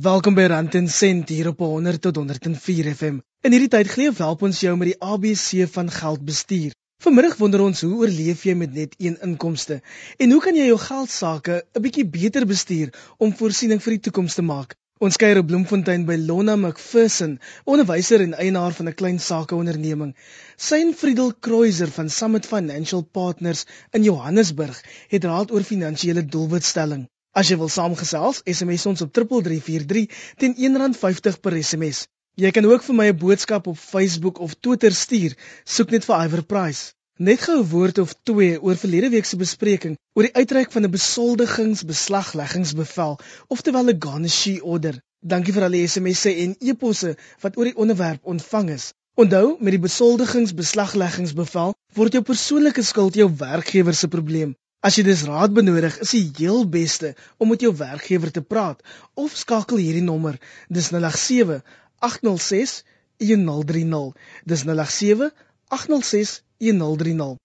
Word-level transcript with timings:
Welkom 0.00 0.32
by 0.32 0.46
Rand 0.48 0.74
en 0.78 0.86
Sent 0.88 1.28
hier 1.28 1.50
op 1.50 1.58
100 1.58 2.00
tot 2.00 2.16
104 2.16 2.86
FM. 2.94 3.18
In 3.44 3.52
hierdie 3.52 3.68
tyd 3.68 3.90
gee 3.92 4.12
help 4.16 4.44
ons 4.46 4.60
jou 4.64 4.72
met 4.80 4.88
die 4.88 4.96
ABC 5.04 5.66
van 5.68 5.90
geld 5.92 6.22
bestuur. 6.24 6.72
Vanmiddag 7.04 7.34
wonder 7.36 7.60
ons 7.60 7.82
hoe 7.84 7.98
oorleef 8.00 8.46
jy 8.48 8.54
met 8.56 8.72
net 8.72 8.94
een 8.96 9.18
inkomste 9.26 9.82
en 10.16 10.32
hoe 10.32 10.40
kan 10.40 10.56
jy 10.56 10.70
jou 10.70 10.78
geld 10.80 11.12
sake 11.12 11.58
'n 11.76 11.84
bietjie 11.84 12.06
beter 12.16 12.48
bestuur 12.48 12.94
om 13.18 13.36
voorsiening 13.36 13.84
vir 13.84 13.98
die 13.98 14.02
toekoms 14.08 14.38
te 14.40 14.46
maak? 14.48 14.74
Ons 14.98 15.20
kuier 15.20 15.42
op 15.42 15.50
Bloemfontein 15.52 16.06
by 16.08 16.16
Lonna 16.16 16.56
McPherson, 16.56 17.38
onderwyser 17.64 18.24
en 18.24 18.38
eienaar 18.38 18.72
van 18.72 18.88
'n 18.88 18.94
klein 18.94 19.20
sakeonderneming. 19.20 20.16
Sy 20.56 20.80
en 20.86 20.94
Friedel 20.94 21.34
Kreuzer 21.34 21.92
van 22.00 22.08
Summit 22.08 22.46
Financial 22.46 23.02
Partners 23.02 23.66
in 23.90 24.02
Johannesburg 24.02 24.84
het 25.08 25.24
raad 25.24 25.52
oor 25.52 25.62
finansiële 25.62 26.24
doelwitstelling. 26.24 27.10
As 27.32 27.48
jy 27.48 27.56
wil 27.56 27.70
saamgesels, 27.72 28.42
SMS 28.44 28.82
ons 28.90 29.00
op 29.04 29.12
3343 29.16 30.16
teen 30.42 30.54
R1.50 30.68 31.38
per 31.40 31.54
SMS. 31.56 32.00
Jy 32.36 32.50
kan 32.52 32.66
ook 32.68 32.84
vir 32.84 32.96
my 32.98 33.06
'n 33.08 33.16
boodskap 33.22 33.64
op 33.72 33.78
Facebook 33.78 34.36
of 34.46 34.52
Twitter 34.60 34.92
stuur. 34.92 35.32
Soek 35.64 35.90
net 35.96 36.04
vir 36.04 36.26
Iver 36.26 36.44
Price. 36.44 36.92
Net 37.16 37.40
gou 37.40 37.56
'n 37.60 37.68
woord 37.70 37.98
of 38.04 38.12
twee 38.28 38.60
oor 38.60 38.76
verlede 38.76 39.08
week 39.16 39.24
se 39.24 39.36
bespreking 39.36 39.96
oor 40.14 40.22
die 40.28 40.36
uitreik 40.40 40.70
van 40.72 40.84
'n 40.84 40.90
besoldigingsbeslagleggingsbevel, 40.90 43.18
oftewel 43.48 43.88
'n 43.88 44.02
garnishee 44.04 44.64
order. 44.64 45.00
Dankie 45.20 45.52
vir 45.52 45.62
al 45.62 45.70
die 45.70 45.88
SMS'e 45.88 46.36
en 46.44 46.56
e-posse 46.60 47.16
wat 47.40 47.56
oor 47.56 47.64
die 47.64 47.76
onderwerp 47.76 48.24
ontvang 48.24 48.70
is. 48.70 48.92
Onthou, 49.14 49.56
met 49.60 49.72
die 49.72 49.86
besoldigingsbeslagleggingsbevel 49.88 51.74
word 51.94 52.12
jou 52.12 52.22
persoonlike 52.22 52.82
skuld 52.82 53.14
jou 53.14 53.36
werkgewer 53.36 53.94
se 53.94 54.08
probleem. 54.08 54.54
As 54.82 54.96
jy 54.98 55.04
dis 55.06 55.22
raad 55.28 55.52
benodig, 55.54 55.94
is 56.02 56.10
die 56.16 56.24
heel 56.40 56.64
beste 56.66 57.12
om 57.38 57.52
met 57.52 57.62
jou 57.62 57.70
werkgewer 57.78 58.32
te 58.34 58.42
praat 58.42 58.82
of 59.14 59.36
skakel 59.38 59.78
hierdie 59.78 60.02
nommer. 60.02 60.40
Dis 60.66 60.90
087 60.90 61.62
806 62.02 62.80
1030. 63.22 64.10
Dis 64.50 64.66
087 64.66 65.30
806 65.70 66.34
1030. 66.58 67.41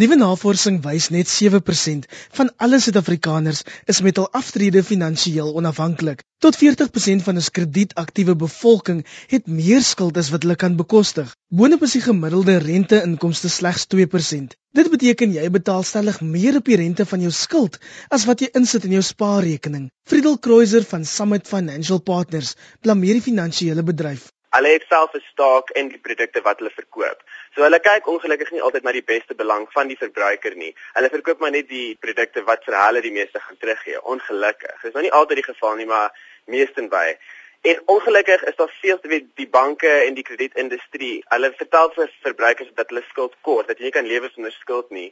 Nuwe 0.00 0.16
navorsing 0.16 0.78
wys 0.80 1.10
net 1.12 1.28
7% 1.28 2.06
van 2.36 2.50
alle 2.64 2.78
Suid-Afrikaners 2.80 3.58
is 3.92 3.98
met 4.06 4.16
hul 4.20 4.28
aftrede 4.38 4.80
finansiëel 4.90 5.50
onafhanklik. 5.60 6.22
Tot 6.40 6.56
40% 6.56 7.26
van 7.26 7.40
ons 7.40 7.50
kredietaktiewe 7.58 8.36
bevolking 8.42 9.02
het 9.34 9.50
meer 9.58 9.84
skuld 9.84 10.16
as 10.22 10.30
wat 10.32 10.46
hulle 10.46 10.56
kan 10.62 10.78
bekostig. 10.78 11.34
Boonop 11.52 11.84
is 11.84 11.98
die 11.98 12.02
gemiddelde 12.06 12.56
rente-inkomste 12.64 13.52
slegs 13.52 13.84
2%. 13.96 14.56
Dit 14.80 14.90
beteken 14.94 15.36
jy 15.36 15.44
betaal 15.58 15.84
stellig 15.84 16.22
meer 16.24 16.62
op 16.62 16.72
die 16.72 16.80
rente 16.80 17.04
van 17.12 17.26
jou 17.26 17.34
skuld 17.42 17.76
as 18.08 18.24
wat 18.30 18.40
jy 18.40 18.48
insit 18.62 18.88
in 18.88 18.96
jou 18.96 19.04
spaarrekening. 19.04 19.90
Friedel 20.08 20.40
Kreuzer 20.40 20.88
van 20.94 21.04
Summit 21.04 21.50
Financial 21.50 22.00
Partners 22.00 22.56
blameer 22.80 23.20
die 23.20 23.28
finansiële 23.28 23.84
bedryf. 23.92 24.30
Hulle 24.56 24.72
het 24.78 24.88
self 24.88 25.12
'n 25.14 25.28
staak 25.32 25.76
in 25.80 25.92
die 25.92 26.00
produkte 26.06 26.40
wat 26.48 26.58
hulle 26.58 26.72
verkoop. 26.74 27.20
So 27.54 27.64
hulle 27.66 27.80
kyk 27.82 28.06
ongelukkig 28.06 28.52
nie 28.54 28.62
altyd 28.62 28.84
na 28.86 28.92
die 28.94 29.02
beste 29.06 29.34
belang 29.34 29.66
van 29.74 29.88
die 29.90 29.98
verbruiker 29.98 30.54
nie. 30.54 30.70
Hulle 30.94 31.10
verkoop 31.10 31.40
maar 31.42 31.50
net 31.50 31.66
die 31.68 31.96
produkte 31.98 32.44
wat 32.46 32.62
vir 32.66 32.76
hulle 32.78 33.02
die 33.02 33.14
meeste 33.16 33.42
gaan 33.42 33.58
teruggee. 33.58 33.98
Ongelukkig. 34.14 34.76
Dis 34.84 34.94
nou 34.94 35.02
nie 35.02 35.12
altyd 35.18 35.42
die 35.42 35.48
geval 35.48 35.74
nie, 35.80 35.88
maar 35.90 36.14
meestenby. 36.46 37.16
En 37.60 37.82
ongelukkig 37.92 38.44
is 38.52 38.56
daar 38.56 38.70
veel 38.80 39.00
te 39.00 39.08
weet 39.08 39.26
die 39.36 39.48
banke 39.48 39.90
en 40.06 40.14
die 40.14 40.24
kredietindustrie. 40.24 41.24
Hulle 41.34 41.50
vertel 41.58 41.90
vir 41.96 42.14
verbruikers 42.22 42.70
dat 42.78 42.88
hulle 42.88 43.02
skuld 43.08 43.34
kort, 43.40 43.66
dat 43.68 43.82
jy 43.82 43.90
nie 43.90 43.96
kan 43.98 44.06
lewe 44.08 44.30
sonder 44.32 44.54
skuld 44.54 44.94
nie. 44.94 45.10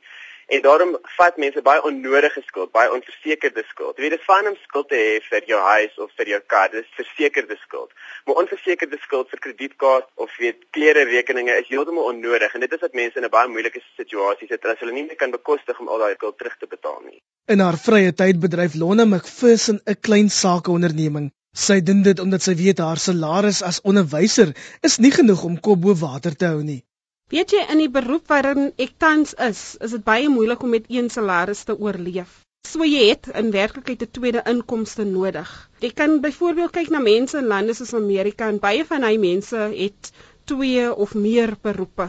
En 0.49 0.63
daarom 0.65 0.93
vat 1.17 1.37
mense 1.37 1.63
baie 1.63 1.83
onnodige 1.85 2.43
skuld, 2.47 2.71
baie 2.73 2.89
onversekerde 2.97 3.65
skuld. 3.69 3.99
Jy 3.99 4.03
weet 4.05 4.15
dit 4.15 4.23
is 4.23 4.29
fyn 4.29 4.47
om 4.49 4.55
skuld 4.63 4.89
te 4.89 4.97
hê 4.97 5.19
vir 5.27 5.45
jou 5.51 5.59
huis 5.61 5.99
of 6.05 6.15
vir 6.17 6.31
jou 6.33 6.39
kar, 6.53 6.71
dis 6.73 6.89
versekerde 6.97 7.59
skuld. 7.65 7.93
Maar 8.25 8.41
onversekerde 8.43 8.97
skuld 9.03 9.29
vir 9.35 9.43
kredietkaart 9.45 10.09
of 10.25 10.33
weet 10.41 10.65
klere 10.77 11.05
rekeninge 11.11 11.59
is 11.61 11.69
heeltemal 11.69 12.09
onnodig 12.15 12.57
en 12.57 12.65
dit 12.65 12.79
is 12.79 12.85
wat 12.87 12.97
mense 13.03 13.21
in 13.21 13.29
'n 13.29 13.35
baie 13.37 13.53
moeilike 13.53 13.85
situasie 14.01 14.49
sit 14.49 14.65
as 14.65 14.81
hulle 14.81 14.97
nie 14.97 15.05
meer 15.11 15.21
kan 15.21 15.37
bekostig 15.37 15.85
om 15.85 15.89
al 15.89 16.01
daai 16.07 16.15
skuld 16.15 16.39
terug 16.39 16.57
te 16.57 16.67
betaal 16.67 17.01
nie. 17.05 17.21
In 17.53 17.61
haar 17.61 17.77
vrye 17.77 18.13
tyd 18.13 18.41
bedryf 18.41 18.75
Lona 18.75 19.05
McPherson 19.05 19.81
'n 19.85 20.01
klein 20.01 20.31
sakeonderneming. 20.31 21.31
Sy 21.53 21.81
doen 21.81 22.03
dit 22.03 22.19
omdat 22.21 22.43
sy 22.43 22.55
weet 22.55 22.79
haar 22.79 22.97
salaris 22.97 23.63
as 23.63 23.81
onderwyser 23.85 24.57
is 24.81 24.99
nie 24.99 25.13
genoeg 25.13 25.45
om 25.45 25.61
kop 25.61 25.81
bo 25.81 25.95
water 25.95 26.37
te 26.37 26.47
hou 26.47 26.63
nie. 26.63 26.83
Weet 27.29 27.53
jy 27.53 27.63
in 27.73 27.81
die 27.83 27.91
beroep 27.93 28.31
waarin 28.33 28.71
ek 28.81 28.93
tans 29.05 29.35
is, 29.47 29.59
is 29.85 29.93
dit 29.93 30.05
baie 30.05 30.29
moeilik 30.33 30.63
om 30.65 30.71
met 30.73 30.87
een 30.89 31.11
salaris 31.13 31.59
te 31.69 31.75
oorleef. 31.77 32.31
So 32.69 32.87
jy 32.89 33.03
het 33.11 33.29
in 33.41 33.51
werklikheid 33.53 34.05
'n 34.07 34.15
tweede 34.19 34.43
inkomste 34.53 35.05
nodig. 35.09 35.51
Jy 35.85 35.91
kan 35.99 36.15
byvoorbeeld 36.25 36.73
kyk 36.77 36.89
na 36.95 37.03
mense 37.05 37.37
in 37.39 37.51
lande 37.51 37.75
soos 37.77 37.93
Amerika 37.99 38.49
en 38.49 38.61
baie 38.63 38.87
van 38.93 39.05
hy 39.05 39.19
mense 39.27 39.61
het 39.75 40.11
twee 40.53 40.87
of 41.07 41.13
meer 41.27 41.53
beroepe 41.69 42.09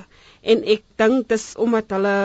en 0.53 0.63
ek 0.75 0.87
dink 1.03 1.27
dis 1.35 1.49
omdat 1.67 1.91
hulle 1.97 2.15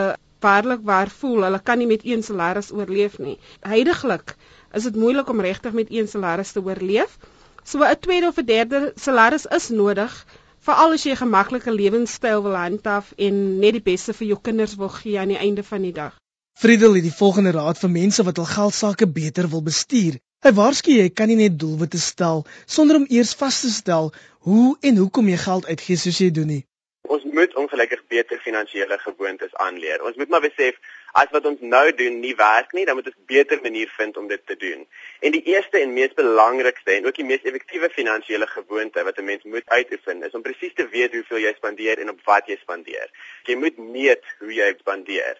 waarlik 0.47 0.87
waar 0.91 1.11
voel 1.17 1.43
hulle 1.49 1.59
kan 1.59 1.83
nie 1.83 1.91
met 1.91 2.07
een 2.07 2.23
salaris 2.23 2.71
oorleef 2.71 3.19
nie. 3.19 3.37
Heidiglik 3.73 4.37
is 4.71 4.87
dit 4.87 4.95
moeilik 4.95 5.29
om 5.35 5.43
regtig 5.49 5.75
met 5.81 5.91
een 5.91 6.07
salaris 6.07 6.55
te 6.55 6.63
oorleef. 6.63 7.19
So 7.63 7.83
'n 7.83 7.99
tweede 8.07 8.31
of 8.31 8.39
'n 8.39 8.45
derde 8.55 8.93
salaris 8.95 9.45
is 9.59 9.69
nodig 9.69 10.15
veral 10.65 10.93
as 10.95 11.03
jy 11.05 11.11
'n 11.13 11.21
gemaklike 11.21 11.71
lewenstyl 11.71 12.41
wil 12.43 12.55
handhaaf 12.57 13.11
en 13.25 13.35
net 13.63 13.73
die 13.77 13.87
beste 13.91 14.13
vir 14.19 14.27
jou 14.27 14.37
kinders 14.47 14.75
wil 14.81 14.89
gee 14.89 15.19
aan 15.19 15.33
die 15.33 15.41
einde 15.47 15.63
van 15.63 15.81
die 15.81 15.93
dag. 15.93 16.13
Friedel 16.57 16.95
het 16.97 17.03
die 17.03 17.17
volgende 17.21 17.51
raad 17.51 17.77
vir 17.77 17.89
mense 17.89 18.23
wat 18.23 18.37
hul 18.37 18.49
geld 18.51 18.73
sake 18.73 19.07
beter 19.07 19.49
wil 19.49 19.61
bestuur. 19.61 20.17
Hy 20.45 20.51
waarsku 20.59 20.91
jy 20.91 21.09
kan 21.09 21.27
nie 21.27 21.35
net 21.35 21.59
doelwitte 21.59 21.99
stel 21.99 22.45
sonder 22.65 22.95
om 23.01 23.05
eers 23.09 23.33
vas 23.41 23.59
te 23.61 23.69
stel 23.69 24.13
hoe 24.47 24.77
en 24.81 24.97
hoekom 24.97 25.29
jy 25.29 25.37
geld 25.37 25.65
uitgee 25.65 25.97
soos 25.97 26.21
jy 26.23 26.31
doen 26.31 26.47
nie. 26.53 26.63
Ons 27.07 27.23
moet 27.23 27.55
ongelukkig 27.55 28.01
beter 28.07 28.39
finansiële 28.39 28.97
gewoontes 28.97 29.55
aanleer. 29.55 30.03
Ons 30.03 30.15
moet 30.15 30.29
maar 30.29 30.41
besef 30.41 30.77
as 31.11 31.29
wat 31.31 31.45
ons 31.45 31.61
nou 31.61 31.83
doen 31.95 32.19
nie 32.19 32.33
werk 32.35 32.73
nie, 32.73 32.85
dan 32.85 32.97
moet 32.97 33.09
ons 33.11 33.25
beter 33.29 33.61
manier 33.61 33.91
vind 33.97 34.17
om 34.17 34.27
dit 34.27 34.41
te 34.45 34.57
doen. 34.59 34.85
En 35.19 35.31
die 35.31 35.43
eerste 35.53 35.79
en 35.79 35.93
mees 35.93 36.13
belangrikste 36.13 36.95
en 36.97 37.05
ook 37.05 37.19
die 37.19 37.27
mees 37.27 37.45
effektiewe 37.47 37.89
finansiële 37.89 38.47
gewoonte 38.47 39.03
wat 39.03 39.19
'n 39.19 39.29
mens 39.31 39.43
moet 39.43 39.69
uitoefen, 39.69 40.23
is 40.23 40.33
om 40.33 40.41
presies 40.41 40.73
te 40.73 40.87
weet 40.87 41.13
hoeveel 41.13 41.45
jy 41.47 41.53
spandeer 41.55 41.99
en 41.99 42.09
op 42.09 42.19
wat 42.25 42.47
jy 42.47 42.57
spandeer. 42.61 43.09
Jy 43.43 43.55
moet 43.55 43.77
meet 43.77 44.23
hoe 44.39 44.53
jy 44.53 44.73
spandeer 44.79 45.37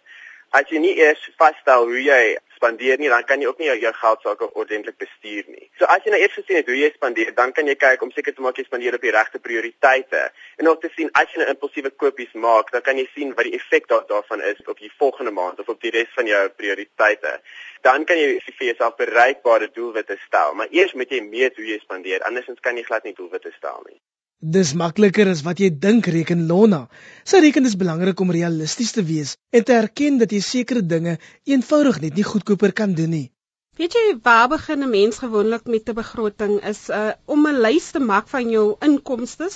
as 0.52 0.70
jy 0.70 0.80
nie 0.80 0.96
eers 1.00 1.22
vasstel 1.38 1.88
hoe 1.90 2.02
jy 2.02 2.38
spandeer 2.56 3.00
nie, 3.00 3.10
dan 3.10 3.24
kan 3.28 3.42
jy 3.42 3.48
ook 3.50 3.60
nie 3.60 3.68
jou, 3.68 3.76
jou 3.84 3.92
geld 3.94 4.22
sake 4.24 4.48
ordentlik 4.62 4.98
bestuur 5.02 5.44
nie. 5.52 5.68
So 5.80 5.88
as 5.92 6.06
jy 6.06 6.14
nou 6.14 6.22
eers 6.22 6.38
gesien 6.38 6.60
het 6.60 6.70
hoe 6.72 6.78
jy 6.78 6.90
spandeer, 6.94 7.34
dan 7.36 7.52
kan 7.56 7.68
jy 7.68 7.76
kyk 7.80 8.06
om 8.06 8.12
seker 8.16 8.36
te 8.36 8.46
maak 8.46 8.58
jy 8.60 8.66
spandeer 8.68 8.98
op 8.98 9.06
die 9.06 9.14
regte 9.16 9.42
prioriteite. 9.44 10.24
En 10.62 10.72
ook 10.72 10.82
te 10.82 10.92
sien 10.96 11.12
as 11.14 11.30
jy 11.34 11.40
'n 11.40 11.44
nou 11.44 11.50
impulsiewe 11.54 11.92
kopies 11.92 12.34
maak, 12.34 12.72
dan 12.72 12.82
kan 12.82 12.98
jy 12.98 13.08
sien 13.14 13.34
wat 13.36 13.46
die 13.46 13.56
effek 13.60 13.88
daar, 13.88 14.06
daarvan 14.08 14.42
is 14.42 14.62
op 14.66 14.80
die 14.80 14.92
volgende 14.98 15.32
maand 15.32 15.60
of 15.60 15.70
op 15.70 15.82
die 15.82 15.92
res 15.92 16.12
van 16.16 16.28
jou 16.28 16.50
prioriteite. 16.50 17.40
Dan 17.82 18.06
kan 18.06 18.18
jy 18.18 18.40
vir 18.58 18.68
jouself 18.68 18.96
bereikbare 18.96 19.70
doelwitte 19.72 20.18
stel, 20.26 20.54
maar 20.54 20.68
eers 20.72 20.94
moet 20.94 21.10
jy 21.10 21.22
meet 21.22 21.56
hoe 21.56 21.66
jy 21.66 21.80
spandeer, 21.80 22.24
andersins 22.24 22.60
kan 22.60 22.78
jy 22.78 22.84
glad 22.84 23.04
nie 23.04 23.14
doelwitte 23.14 23.52
stel 23.58 23.84
nie. 23.90 24.00
Dis 24.54 24.76
makliker 24.78 25.26
as 25.32 25.40
wat 25.42 25.58
jy 25.58 25.72
dink, 25.84 26.06
reken 26.14 26.44
Lona. 26.46 26.84
Sy 27.26 27.40
reken 27.42 27.64
dit 27.66 27.72
is 27.72 27.78
belangrik 27.82 28.20
om 28.22 28.34
realisties 28.36 28.92
te 28.94 29.02
wees 29.08 29.32
en 29.50 29.64
te 29.66 29.74
erken 29.74 30.20
dat 30.22 30.36
jy 30.36 30.42
sekere 30.46 30.84
dinge 30.86 31.16
eenvoudig 31.50 31.98
net 32.04 32.20
nie 32.20 32.26
goedkoper 32.28 32.76
kan 32.78 32.94
doen 33.00 33.10
nie. 33.10 33.24
Weet 33.82 33.98
jy 33.98 34.04
waar 34.28 34.52
begin 34.52 34.84
'n 34.84 34.92
mens 34.92 35.18
gewoonlik 35.24 35.66
met 35.66 35.90
'n 35.90 35.98
begroting 36.02 36.54
is 36.74 36.84
uh, 36.90 37.18
om 37.26 37.48
'n 37.48 37.62
lys 37.66 37.90
te 37.98 38.00
maak 38.12 38.30
van 38.36 38.54
jou 38.58 38.68
inkomste 38.90 39.50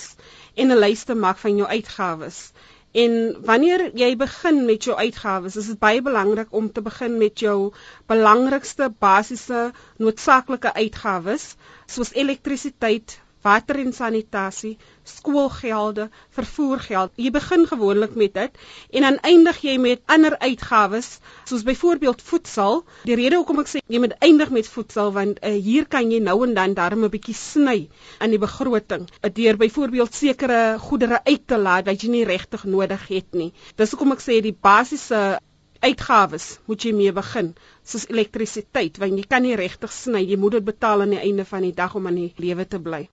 en 0.56 0.72
'n 0.72 0.80
lys 0.82 1.04
te 1.04 1.14
maak 1.14 1.38
van 1.38 1.56
jou 1.56 1.68
uitgawes. 1.68 2.52
En 2.92 3.36
wanneer 3.46 3.90
jy 3.94 4.16
begin 4.16 4.64
met 4.64 4.84
jou 4.84 4.96
uitgawes, 4.96 5.56
is 5.56 5.66
dit 5.66 5.78
baie 5.78 6.02
belangrik 6.02 6.52
om 6.52 6.72
te 6.72 6.82
begin 6.82 7.18
met 7.18 7.38
jou 7.38 7.72
belangrikste 8.06 8.90
basiese 8.98 9.72
noodsaaklike 9.98 10.74
uitgawes 10.74 11.54
soos 11.86 12.12
elektrisiteit, 12.12 13.20
water 13.42 13.78
en 13.80 13.92
sanitasie, 13.96 14.76
skoolgelde, 15.04 16.08
vervoergeld. 16.36 17.12
Jy 17.16 17.30
begin 17.34 17.66
gewoonlik 17.66 18.14
met 18.14 18.34
dit 18.34 18.60
en 18.90 19.06
dan 19.06 19.18
eindig 19.26 19.60
jy 19.64 19.76
met 19.80 20.02
ander 20.06 20.36
uitgawes 20.38 21.18
soos 21.48 21.64
byvoorbeeld 21.66 22.22
voedsel. 22.22 22.84
Die 23.08 23.18
rede 23.18 23.40
hoekom 23.40 23.62
ek 23.64 23.72
sê 23.72 23.84
jy 23.86 24.02
moet 24.02 24.16
eindig 24.20 24.52
met 24.54 24.68
voedsel 24.68 25.12
want 25.16 25.40
uh, 25.40 25.54
hier 25.54 25.88
kan 25.90 26.10
jy 26.12 26.20
nou 26.24 26.38
en 26.46 26.54
dan 26.54 26.74
darm 26.78 27.04
'n 27.04 27.12
bietjie 27.12 27.36
sny 27.36 27.88
aan 28.18 28.30
die 28.30 28.42
begroting. 28.42 29.08
Uh, 29.20 29.30
deur 29.32 29.56
byvoorbeeld 29.56 30.14
sekere 30.14 30.78
goedere 30.78 31.20
uit 31.24 31.46
te 31.46 31.58
laat 31.58 31.86
wat 31.86 32.02
jy 32.02 32.10
nie 32.10 32.24
regtig 32.24 32.64
nodig 32.64 33.06
het 33.08 33.32
nie. 33.32 33.52
Dis 33.76 33.90
hoekom 33.90 34.12
ek 34.12 34.24
sê 34.24 34.40
die 34.44 34.56
basiese 34.56 35.40
uitgawes 35.80 36.58
moet 36.68 36.84
jy 36.84 36.92
mee 36.96 37.12
begin, 37.16 37.54
soos 37.84 38.04
elektrisiteit, 38.12 39.00
want 39.00 39.16
jy 39.16 39.24
kan 39.28 39.44
nie 39.46 39.56
regtig 39.56 39.92
sny, 39.94 40.20
jy 40.28 40.36
moet 40.40 40.58
dit 40.58 40.66
betaal 40.72 41.06
aan 41.06 41.16
die 41.16 41.22
einde 41.22 41.48
van 41.48 41.64
die 41.64 41.76
dag 41.76 41.96
om 41.96 42.10
aan 42.10 42.20
die 42.20 42.32
lewe 42.36 42.68
te 42.68 42.80
bly. 42.82 43.06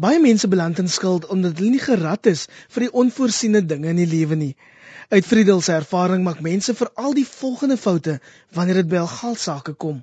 Baie 0.00 0.18
mense 0.18 0.48
beland 0.48 0.78
in 0.78 0.88
skuld 0.88 1.26
omdat 1.26 1.58
hulle 1.58 1.70
nie 1.70 1.80
gerad 1.80 2.26
is 2.26 2.46
vir 2.72 2.86
die 2.86 2.92
onvoorsiene 3.00 3.60
dinge 3.60 3.90
in 3.92 3.98
die 4.00 4.08
lewe 4.08 4.38
nie. 4.40 4.54
Uit 5.12 5.26
Friedel 5.28 5.60
se 5.60 5.74
ervaring 5.76 6.24
maak 6.24 6.40
mense 6.40 6.72
vir 6.78 6.88
al 6.94 7.12
die 7.12 7.26
volgende 7.28 7.76
foute 7.76 8.14
wanneer 8.56 8.80
dit 8.80 8.88
by 8.88 9.02
hul 9.02 9.10
geldsaake 9.12 9.74
kom. 9.84 9.98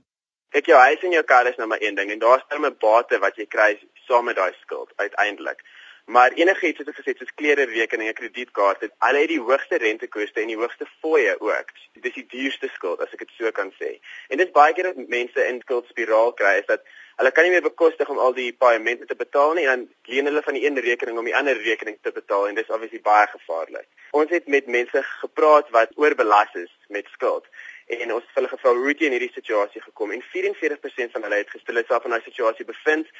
Kyk 0.53 0.69
jou 0.69 0.77
huis 0.77 1.07
en 1.09 1.15
jou 1.17 1.23
kar 1.31 1.49
is 1.49 1.57
nou 1.57 1.67
maar 1.71 1.81
een 1.81 1.97
ding 1.97 2.11
en 2.13 2.21
daar's 2.21 2.45
'n 2.53 2.75
bate 2.85 3.17
wat 3.25 3.41
jy 3.41 3.47
kry 3.49 3.79
saam 4.05 4.25
met 4.25 4.35
daai 4.35 4.53
skuld 4.61 4.93
uiteindelik. 4.95 5.65
Maar 6.05 6.31
enigiets 6.31 6.77
wat 6.77 6.87
ek 6.87 6.95
gesê 6.99 7.11
het 7.13 7.17
soos 7.17 7.33
klere 7.35 7.65
rekeninge, 7.65 8.13
kredietkaarte, 8.13 8.91
hulle 9.05 9.19
het 9.19 9.29
die 9.29 9.41
hoogste 9.41 9.77
rentekoste 9.77 10.41
en 10.41 10.47
die 10.47 10.57
hoogste 10.57 10.85
fooie 11.01 11.35
ook. 11.39 11.67
Dis 12.01 12.13
die 12.13 12.25
duurste 12.29 12.69
skuld 12.73 13.01
as 13.01 13.13
ek 13.13 13.25
dit 13.25 13.35
so 13.37 13.51
kan 13.51 13.73
sê. 13.81 13.97
En 14.29 14.37
dit 14.37 14.47
is 14.47 14.53
baie 14.53 14.73
keer 14.73 14.89
dat 14.93 15.07
mense 15.07 15.47
in 15.47 15.61
skuldspiraal 15.61 16.33
kry 16.33 16.55
is 16.61 16.65
dat 16.65 16.81
hulle 17.19 17.31
kan 17.35 17.43
nie 17.43 17.51
meer 17.51 17.63
bekostig 17.65 18.09
om 18.11 18.19
al 18.23 18.35
die 18.35 18.51
paaiemente 18.63 19.07
te 19.07 19.15
betaal 19.19 19.57
nie 19.57 19.65
en 19.67 19.81
dan 19.83 20.13
leen 20.13 20.29
hulle 20.29 20.43
van 20.45 20.55
die 20.55 20.61
een 20.65 20.79
rekening 20.85 21.17
om 21.19 21.25
die 21.27 21.35
ander 21.35 21.57
rekening 21.65 21.97
te 22.01 22.13
betaal 22.15 22.47
en 22.47 22.59
dis 22.59 22.69
obviously 22.71 23.01
baie 23.03 23.25
gevaarlik. 23.31 23.87
Ons 24.19 24.31
het 24.35 24.47
met 24.47 24.69
mense 24.75 25.01
gepraat 25.07 25.67
wat 25.75 25.91
oorbelas 25.99 26.53
is 26.61 26.71
met 26.87 27.09
skuld 27.15 27.49
en 27.97 28.13
ons 28.15 28.23
het 28.23 28.37
hulle 28.37 28.51
gevra 28.51 28.71
hoe 28.77 28.87
het 28.87 29.01
jy 29.01 29.09
in 29.09 29.15
hierdie 29.17 29.33
situasie 29.35 29.81
gekom 29.83 30.13
en 30.15 30.23
44% 30.35 31.15
van 31.15 31.27
hulle 31.27 31.41
het 31.41 31.51
gestel 31.55 31.81
self 31.89 32.05
in 32.07 32.15
daai 32.15 32.23
situasie 32.23 32.67
bevind 32.69 33.11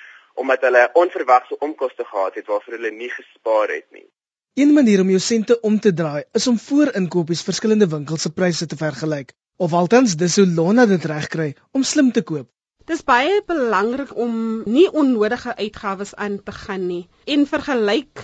omdat 0.44 0.64
hulle 0.68 0.86
onverwagse 1.02 1.58
onkoste 1.68 2.06
gehad 2.12 2.38
het 2.40 2.48
waarvoor 2.48 2.78
hulle 2.78 2.92
nie 2.96 3.10
gespaar 3.12 3.74
het 3.74 3.88
nie. 3.92 4.08
Een 4.56 4.72
manier 4.74 5.02
om 5.04 5.12
jou 5.12 5.20
sente 5.24 5.60
om 5.60 5.80
te 5.80 5.92
draai 5.94 6.24
is 6.40 6.48
om 6.48 6.60
voorinkopies 6.60 7.44
verskillende 7.50 7.90
winkels 7.92 8.24
se 8.28 8.32
pryse 8.32 8.66
te 8.66 8.80
vergelyk 8.80 9.36
of 9.58 9.76
althans 9.76 10.16
dis 10.16 10.40
hoe 10.40 10.48
Lona 10.48 10.86
dit 10.88 11.06
regkry 11.12 11.50
om 11.76 11.84
slim 11.84 12.14
te 12.16 12.24
koop. 12.32 12.48
Dis 12.90 13.04
baie 13.06 13.34
belangrik 13.46 14.12
om 14.18 14.38
nie 14.76 14.88
onnodige 15.00 15.52
uitgawes 15.58 16.14
aan 16.26 16.40
te 16.46 16.54
gaan 16.60 16.88
nie 16.92 17.04
en 17.36 17.44
vergelyk 17.52 18.24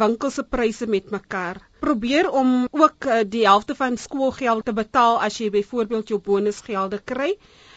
winkels 0.00 0.38
se 0.40 0.44
pryse 0.54 0.88
met 0.94 1.12
mekaar. 1.14 1.60
Probeer 1.84 2.30
om 2.40 2.50
ook 2.80 3.06
eh, 3.06 3.20
die 3.36 3.44
helfte 3.46 3.76
van 3.78 4.00
skoolgeld 4.06 4.66
te 4.66 4.74
betaal 4.80 5.20
as 5.28 5.38
jy 5.38 5.52
byvoorbeeld 5.54 6.10
jou 6.10 6.18
bonusgelde 6.26 6.98
kry 7.12 7.30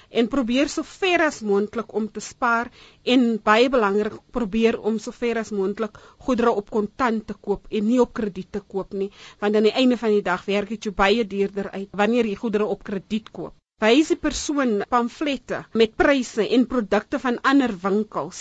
en 0.09 0.33
probeer 0.33 0.73
so 0.73 0.81
ver 0.95 1.27
as 1.29 1.41
moontlik 1.53 1.93
om 2.01 2.09
te 2.17 2.25
spaar 2.31 2.73
en 3.15 3.29
baie 3.51 3.69
belangrik 3.77 4.17
probeer 4.33 4.81
om 4.81 4.97
so 5.05 5.13
ver 5.21 5.37
as 5.45 5.53
moontlik 5.53 6.01
goedere 6.25 6.57
op 6.63 6.73
kontant 6.73 7.27
te 7.29 7.37
koop 7.37 7.69
en 7.69 7.91
nie 7.93 8.01
op 8.01 8.17
krediet 8.21 8.55
te 8.57 8.65
koop 8.75 8.97
nie 8.97 9.11
want 9.39 9.53
aan 9.53 9.69
die 9.69 9.79
einde 9.83 10.01
van 10.01 10.17
die 10.17 10.25
dag 10.33 10.49
werk 10.49 10.73
dit 10.73 10.89
jou 10.89 10.97
baie 11.05 11.29
duurder 11.35 11.69
uit 11.77 11.99
wanneer 12.03 12.25
jy 12.25 12.39
goedere 12.41 12.65
op 12.65 12.81
krediet 12.89 13.29
koop. 13.29 13.53
Wys 13.83 14.13
die 14.13 14.19
persoon 14.23 14.69
pamflette 14.93 15.57
met 15.79 15.95
pryse 15.99 16.43
en 16.57 16.61
produkte 16.71 17.19
van 17.19 17.39
ander 17.51 17.71
winkels 17.85 18.39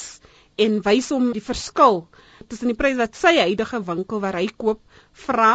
en 0.64 0.76
wys 0.84 1.08
hom 1.14 1.24
die 1.34 1.42
verskil 1.42 1.98
tussen 2.52 2.70
die 2.70 2.76
prys 2.78 2.98
wat 3.00 3.18
sy 3.18 3.32
huidige 3.40 3.80
winkel 3.88 4.22
waar 4.22 4.38
hy 4.38 4.44
koop 4.64 4.78
vra 5.24 5.48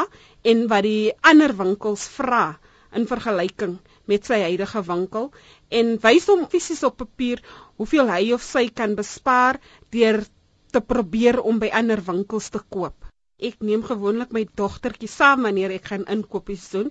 en 0.53 0.65
wat 0.73 0.83
die 0.87 1.13
ander 1.31 1.55
winkels 1.61 2.03
vra 2.17 2.41
in 2.99 3.07
vergelyking 3.13 3.77
met 4.11 4.27
sy 4.27 4.41
huidige 4.43 4.83
winkel 4.89 5.31
en 5.79 5.95
wys 6.03 6.27
hom 6.33 6.43
fisies 6.51 6.83
op 6.89 6.99
papier 7.05 7.43
hoeveel 7.79 8.11
hy 8.11 8.21
of 8.35 8.43
sy 8.43 8.67
kan 8.81 8.99
bespaar 8.99 9.61
deur 9.95 10.25
te 10.75 10.83
probeer 10.93 11.39
om 11.39 11.63
by 11.63 11.71
ander 11.79 12.03
winkels 12.11 12.51
te 12.51 12.59
koop. 12.59 13.06
Ek 13.37 13.59
neem 13.61 13.83
gewoonlik 13.85 14.31
my 14.33 14.41
dogtertjie 14.59 15.09
saam 15.15 15.43
wanneer 15.45 15.73
ek 15.75 15.91
gaan 15.91 16.05
inkopies 16.13 16.63
doen 16.73 16.87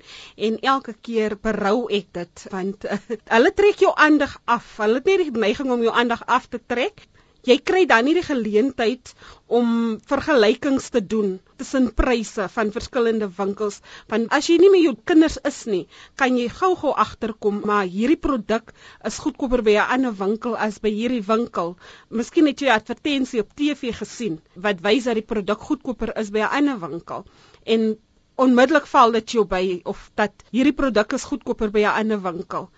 en 0.49 0.59
elke 0.73 0.95
keer 1.09 1.35
berou 1.43 1.89
ek 1.99 2.13
dit 2.19 2.45
want 2.53 2.87
uh, 2.87 2.99
hulle 3.35 3.53
trek 3.61 3.83
jou 3.83 3.91
aandag 4.07 4.37
af. 4.45 4.69
Hulle 4.79 5.01
het 5.01 5.11
nie 5.11 5.17
die 5.25 5.43
neiging 5.47 5.73
om 5.75 5.83
jou 5.83 5.95
aandag 6.03 6.23
af 6.39 6.47
te 6.53 6.61
trek 6.75 7.09
jy 7.47 7.57
kry 7.71 7.85
dan 7.87 8.05
nie 8.09 8.15
die 8.19 8.27
geleentheid 8.27 9.13
om 9.59 9.69
vergelykings 10.11 10.89
te 10.95 11.03
doen 11.15 11.37
tussen 11.61 11.93
pryse 12.01 12.49
van 12.55 12.73
verskillende 12.75 13.29
winkels 13.39 13.79
want 14.13 14.33
as 14.39 14.49
jy 14.51 14.57
nie 14.63 14.71
met 14.73 14.83
jou 14.83 14.95
kinders 15.11 15.39
is 15.51 15.61
nie 15.71 15.83
kan 16.23 16.39
jy 16.41 16.49
gou-gou 16.61 16.93
agterkom 17.05 17.61
maar 17.71 17.87
hierdie 17.93 18.19
produk 18.29 18.73
is 19.11 19.21
goedkoper 19.25 19.63
by 19.69 19.77
'n 19.77 19.93
ander 19.97 20.17
winkel 20.23 20.57
as 20.67 20.79
by 20.83 20.91
hierdie 20.91 21.23
winkel. 21.29 21.77
Miskien 22.11 22.47
het 22.51 22.61
jy 22.61 22.69
'n 22.69 22.79
advertensie 22.81 23.41
op 23.41 23.55
TV 23.55 23.95
gesien 24.01 24.41
wat 24.67 24.83
wys 24.83 25.05
dat 25.05 25.15
die 25.21 25.29
produk 25.35 25.61
goedkoper 25.71 26.17
is 26.23 26.31
by 26.31 26.41
'n 26.41 26.55
ander 26.59 26.79
winkel 26.89 27.25
en 27.65 27.97
onmiddellik 28.37 28.87
val 28.87 29.13
dit 29.13 29.31
jou 29.39 29.45
by 29.45 29.81
of 29.85 30.11
dat 30.15 30.33
hierdie 30.51 30.77
produk 30.83 31.13
is 31.13 31.25
goedkoper 31.31 31.71
by 31.71 31.87
'n 31.87 31.99
ander 32.03 32.21
winkel 32.23 32.71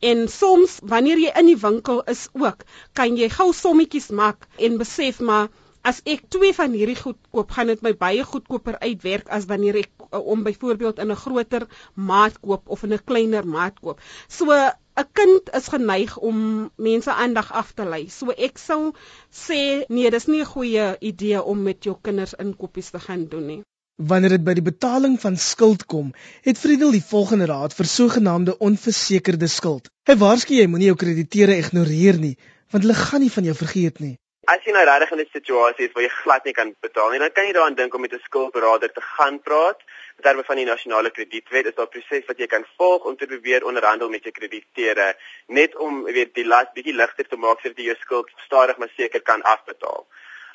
En 0.00 0.28
soms 0.28 0.78
wanneer 0.82 1.18
jy 1.18 1.30
in 1.40 1.46
die 1.46 1.60
winkel 1.60 2.02
is 2.12 2.28
ook, 2.32 2.64
kan 2.92 3.16
jy 3.16 3.28
gou 3.32 3.52
sommetjies 3.52 4.10
maak 4.10 4.48
en 4.56 4.76
besef 4.78 5.20
maar 5.20 5.48
as 5.86 6.00
ek 6.12 6.24
twee 6.34 6.52
van 6.56 6.72
hierdie 6.74 6.98
goed 6.98 7.18
koop, 7.30 7.52
gaan 7.54 7.70
dit 7.70 7.82
my 7.86 7.92
baie 8.00 8.24
goedkoper 8.26 8.78
uitwerk 8.82 9.28
as 9.36 9.46
wanneer 9.50 9.78
ek 9.84 9.92
uh, 10.08 10.18
om 10.18 10.42
byvoorbeeld 10.46 10.98
in 11.04 11.12
'n 11.14 11.20
groter 11.20 11.66
maat 11.94 12.40
koop 12.42 12.68
of 12.76 12.82
in 12.82 12.92
'n 12.96 13.04
kleiner 13.10 13.46
maat 13.46 13.78
koop. 13.80 14.00
So 14.28 14.50
'n 14.50 15.06
kind 15.20 15.54
is 15.60 15.68
geneig 15.68 16.18
om 16.18 16.70
mense 16.76 17.12
aandag 17.12 17.52
af 17.52 17.72
te 17.72 17.84
lei. 17.84 18.08
So 18.08 18.34
ek 18.48 18.58
sou 18.58 18.92
sê 19.30 19.86
nee, 19.88 20.10
dis 20.10 20.26
nie 20.26 20.42
'n 20.42 20.52
goeie 20.54 20.96
idee 21.00 21.42
om 21.42 21.62
met 21.62 21.84
jou 21.84 21.96
kinders 22.02 22.34
inkopies 22.34 22.90
te 22.90 22.98
gaan 22.98 23.26
doen 23.28 23.46
nie. 23.46 23.62
Wanneer 23.96 24.34
dit 24.34 24.42
by 24.44 24.52
die 24.52 24.64
betaling 24.64 25.14
van 25.16 25.38
skuld 25.40 25.86
kom, 25.88 26.10
het 26.44 26.58
Friedel 26.60 26.90
die 26.92 27.04
volgende 27.10 27.46
raad 27.48 27.72
vir 27.72 27.86
sogenaamde 27.88 28.58
onversekerde 28.66 29.48
skuld. 29.48 29.88
Hy 30.04 30.16
waarsku 30.20 30.52
jy 30.52 30.66
moenie 30.68 30.90
jou 30.90 30.98
krediteure 31.00 31.56
ignoreer 31.56 32.18
nie, 32.20 32.34
want 32.68 32.84
hulle 32.84 32.96
gaan 32.98 33.24
nie 33.24 33.32
van 33.32 33.48
jou 33.48 33.54
vergeet 33.56 34.02
nie. 34.04 34.12
As 34.52 34.60
jy 34.68 34.74
nou 34.76 34.82
regtig 34.84 35.14
in 35.16 35.22
'n 35.24 35.32
situasie 35.32 35.86
is 35.88 35.94
waar 35.94 36.04
jy 36.04 36.10
glad 36.12 36.44
nie 36.44 36.52
kan 36.52 36.74
betaal 36.84 37.08
nie, 37.10 37.22
dan 37.24 37.32
kan 37.32 37.46
jy 37.46 37.54
daaraan 37.56 37.78
dink 37.80 37.94
om 37.94 38.00
met 38.04 38.12
'n 38.12 38.20
skuldberader 38.26 38.92
te 38.92 39.00
gaan 39.00 39.40
praat. 39.40 39.80
In 40.18 40.22
terme 40.28 40.44
van 40.44 40.56
die 40.56 40.68
nasionale 40.68 41.10
kredietwet 41.10 41.66
is 41.66 41.74
daar 41.74 41.88
'n 41.88 41.94
proses 41.96 42.28
wat 42.28 42.38
jy 42.38 42.46
kan 42.46 42.66
volg 42.76 43.04
om 43.04 43.16
te 43.16 43.26
probeer 43.26 43.64
onderhandel 43.64 44.10
met 44.10 44.22
jou 44.22 44.32
krediteure, 44.32 45.16
net 45.46 45.76
om 45.76 46.04
weet 46.04 46.34
die 46.34 46.44
las 46.44 46.68
bietjie 46.74 46.94
ligter 46.94 47.24
te 47.24 47.36
maak 47.36 47.60
sodat 47.60 47.78
jy 47.78 47.84
jou 47.84 47.96
skuld 48.00 48.28
stadig 48.44 48.76
maar 48.76 48.92
seker 48.96 49.22
kan 49.22 49.42
afbetaal 49.42 50.06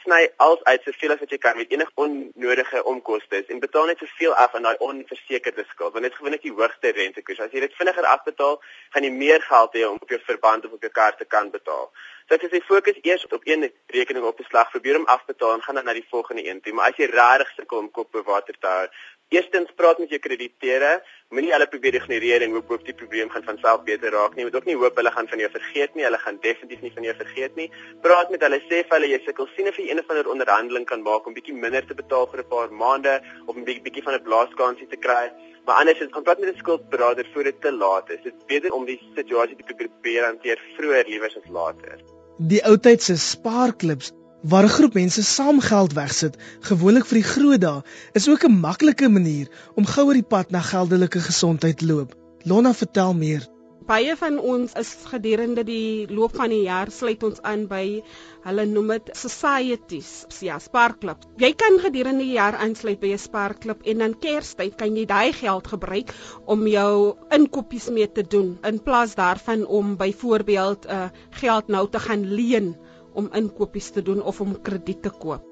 sny 0.04 0.22
als 0.38 0.64
uit 0.64 0.86
soveel 0.86 1.14
as 1.14 1.20
wat 1.20 1.34
jy 1.34 1.38
kan 1.42 1.58
met 1.58 1.72
enige 1.72 1.92
onnodige 2.04 2.84
omkostes 2.92 3.50
en 3.54 3.60
betaal 3.64 3.90
net 3.90 4.02
soveel 4.04 4.34
af 4.44 4.56
aan 4.56 4.68
daai 4.68 4.78
onversekerde 4.88 5.66
skuld 5.70 5.94
want 5.94 6.08
dit 6.08 6.16
gewoonlik 6.16 6.42
die 6.46 6.54
hoogste 6.54 6.94
rentekoers. 6.98 7.40
As 7.40 7.54
jy 7.54 7.64
dit 7.66 7.78
vinniger 7.80 8.08
afbetaal, 8.14 8.60
gaan 8.94 9.08
jy 9.08 9.12
meer 9.12 9.46
geld 9.48 9.78
hê 9.78 9.86
om 9.90 10.00
op 10.02 10.10
jou 10.16 10.20
verband 10.26 10.66
of 10.66 10.78
op 10.78 10.88
jou 10.88 10.92
kaart 10.92 11.18
te 11.22 11.26
kan 11.26 11.52
betaal. 11.54 11.88
So 12.30 12.38
as 12.38 12.54
jy 12.58 12.62
fokus 12.66 13.00
eers 13.02 13.26
op 13.30 13.48
een 13.48 13.70
rekening 13.96 14.26
op 14.26 14.38
beslag, 14.38 14.70
probeer 14.72 15.00
hom 15.00 15.10
afbetaal 15.16 15.58
en 15.58 15.66
gaan 15.66 15.82
dan 15.82 15.90
na 15.90 15.94
die 15.94 16.08
volgende 16.10 16.46
een 16.48 16.62
toe. 16.62 16.74
Maar 16.74 16.94
as 16.94 17.02
jy 17.02 17.10
regtig 17.12 17.56
sukkel 17.56 17.84
om 17.84 17.92
kop 17.92 18.12
bo 18.12 18.24
water 18.24 18.56
te 18.60 18.68
hou, 18.68 18.86
Eerstens 19.32 19.72
praat 19.80 20.00
met 20.02 20.10
jou 20.12 20.20
krediteure, 20.20 20.90
moenie 21.32 21.52
hulle 21.54 21.68
probeer 21.72 21.96
ignoreer 21.96 22.44
en 22.46 22.56
hoop 22.56 22.72
hoop 22.74 22.82
die 22.88 22.96
probleem 23.02 23.30
gaan 23.32 23.46
van 23.48 23.60
self 23.62 23.84
beter 23.88 24.12
raak 24.16 24.36
nie. 24.36 24.46
Moet 24.48 24.58
ook 24.60 24.68
nie 24.68 24.76
hoop 24.80 24.98
hulle 25.00 25.12
gaan 25.16 25.30
van 25.32 25.44
jou 25.44 25.50
vergeet 25.54 25.96
nie. 25.96 26.04
Hulle 26.08 26.20
gaan 26.24 26.40
definitief 26.44 26.82
nie 26.86 26.92
van 26.96 27.08
jou 27.08 27.16
vergeet 27.22 27.56
nie. 27.60 27.68
Praat 28.04 28.34
met 28.34 28.44
hulle, 28.48 28.60
sê 28.68 28.82
vir 28.82 28.98
hulle 28.98 29.12
jy 29.14 29.22
sukkel 29.26 29.48
sien 29.56 29.72
of 29.72 29.80
jy 29.80 29.88
een 29.90 30.04
of 30.04 30.12
ander 30.12 30.32
onderhandeling 30.36 30.88
kan 30.92 31.06
maak 31.08 31.28
om 31.28 31.38
bietjie 31.38 31.56
minder 31.56 31.88
te 31.88 31.98
betaal 32.02 32.28
vir 32.34 32.44
'n 32.44 32.50
paar 32.52 32.76
maande 32.84 33.16
of 33.48 33.56
'n 33.56 33.64
bietjie 33.64 33.86
bietjie 33.88 34.04
van 34.04 34.20
'n 34.20 34.24
blaaskansie 34.28 34.88
te 34.92 35.00
kry. 35.08 35.32
Maar 35.66 35.76
anders 35.82 36.00
is 36.00 36.12
kontak 36.12 36.40
met 36.40 36.54
'n 36.54 36.58
skuldberader 36.60 37.26
voor 37.34 37.44
dit 37.44 37.62
te 37.62 37.72
laat 37.72 38.10
is. 38.10 38.24
Dit 38.24 38.34
is 38.34 38.46
beter 38.48 38.72
om 38.72 38.86
die 38.86 39.00
situasie 39.16 39.56
te 39.56 39.74
probeer 39.74 40.26
hanteer 40.26 40.60
vroeër 40.78 41.06
liewer 41.08 41.32
as 41.36 41.50
later. 41.50 42.00
Die 42.38 42.62
ou 42.66 42.78
tyd 42.78 43.02
se 43.02 43.16
spaarklubs 43.18 44.12
waar 44.42 44.64
'n 44.64 44.76
groep 44.76 44.94
mense 44.94 45.24
saam 45.24 45.60
geld 45.62 45.94
wegsit, 45.94 46.38
gewoonlik 46.70 47.06
vir 47.06 47.18
die 47.22 47.30
groot 47.34 47.62
dae, 47.62 47.84
is 48.14 48.30
ook 48.30 48.44
'n 48.46 48.60
maklike 48.60 49.10
manier 49.10 49.48
om 49.76 49.86
gou 49.86 50.06
oor 50.06 50.18
die 50.18 50.32
pad 50.34 50.52
na 50.52 50.60
geldelike 50.60 51.20
gesondheid 51.20 51.82
loop. 51.82 52.16
Lona 52.44 52.74
vertel 52.74 53.14
meer. 53.14 53.48
Baie 53.86 54.16
van 54.16 54.40
ons 54.40 54.74
is 54.74 54.96
gedurende 55.06 55.64
die 55.64 56.08
loop 56.10 56.36
van 56.36 56.50
die 56.50 56.64
jaar 56.64 56.92
sluit 56.92 57.24
ons 57.24 57.42
aan 57.42 57.68
by 57.68 58.02
hulle 58.44 58.66
noem 58.66 58.88
dit 58.88 59.10
societies, 59.14 60.26
ja, 60.40 60.60
spaarklub. 60.60 61.18
Jy 61.38 61.54
kan 61.54 61.80
gedurende 61.80 62.24
die 62.24 62.38
jaar 62.38 62.56
aansluit 62.56 63.00
by 63.00 63.14
'n 63.14 63.18
spaarklub 63.18 63.82
en 63.86 63.98
dan 63.98 64.20
Kerstyd 64.20 64.76
kan 64.76 64.96
jy 64.98 65.06
daai 65.06 65.34
geld 65.34 65.68
gebruik 65.68 66.14
om 66.46 66.68
jou 66.68 67.18
inkopies 67.30 67.90
mee 67.90 68.12
te 68.12 68.24
doen 68.24 68.58
in 68.64 68.80
plaas 68.80 69.16
daarvan 69.16 69.66
om 69.66 69.98
byvoorbeeld 69.98 70.86
uh, 70.86 71.10
geld 71.30 71.68
nou 71.68 71.90
te 71.90 72.00
gaan 72.00 72.26
leen 72.26 72.76
om 73.14 73.30
inkopies 73.34 73.90
te 73.96 74.02
doen 74.02 74.22
of 74.22 74.42
om 74.42 74.62
krediet 74.62 75.02
te 75.02 75.10
koop. 75.10 75.44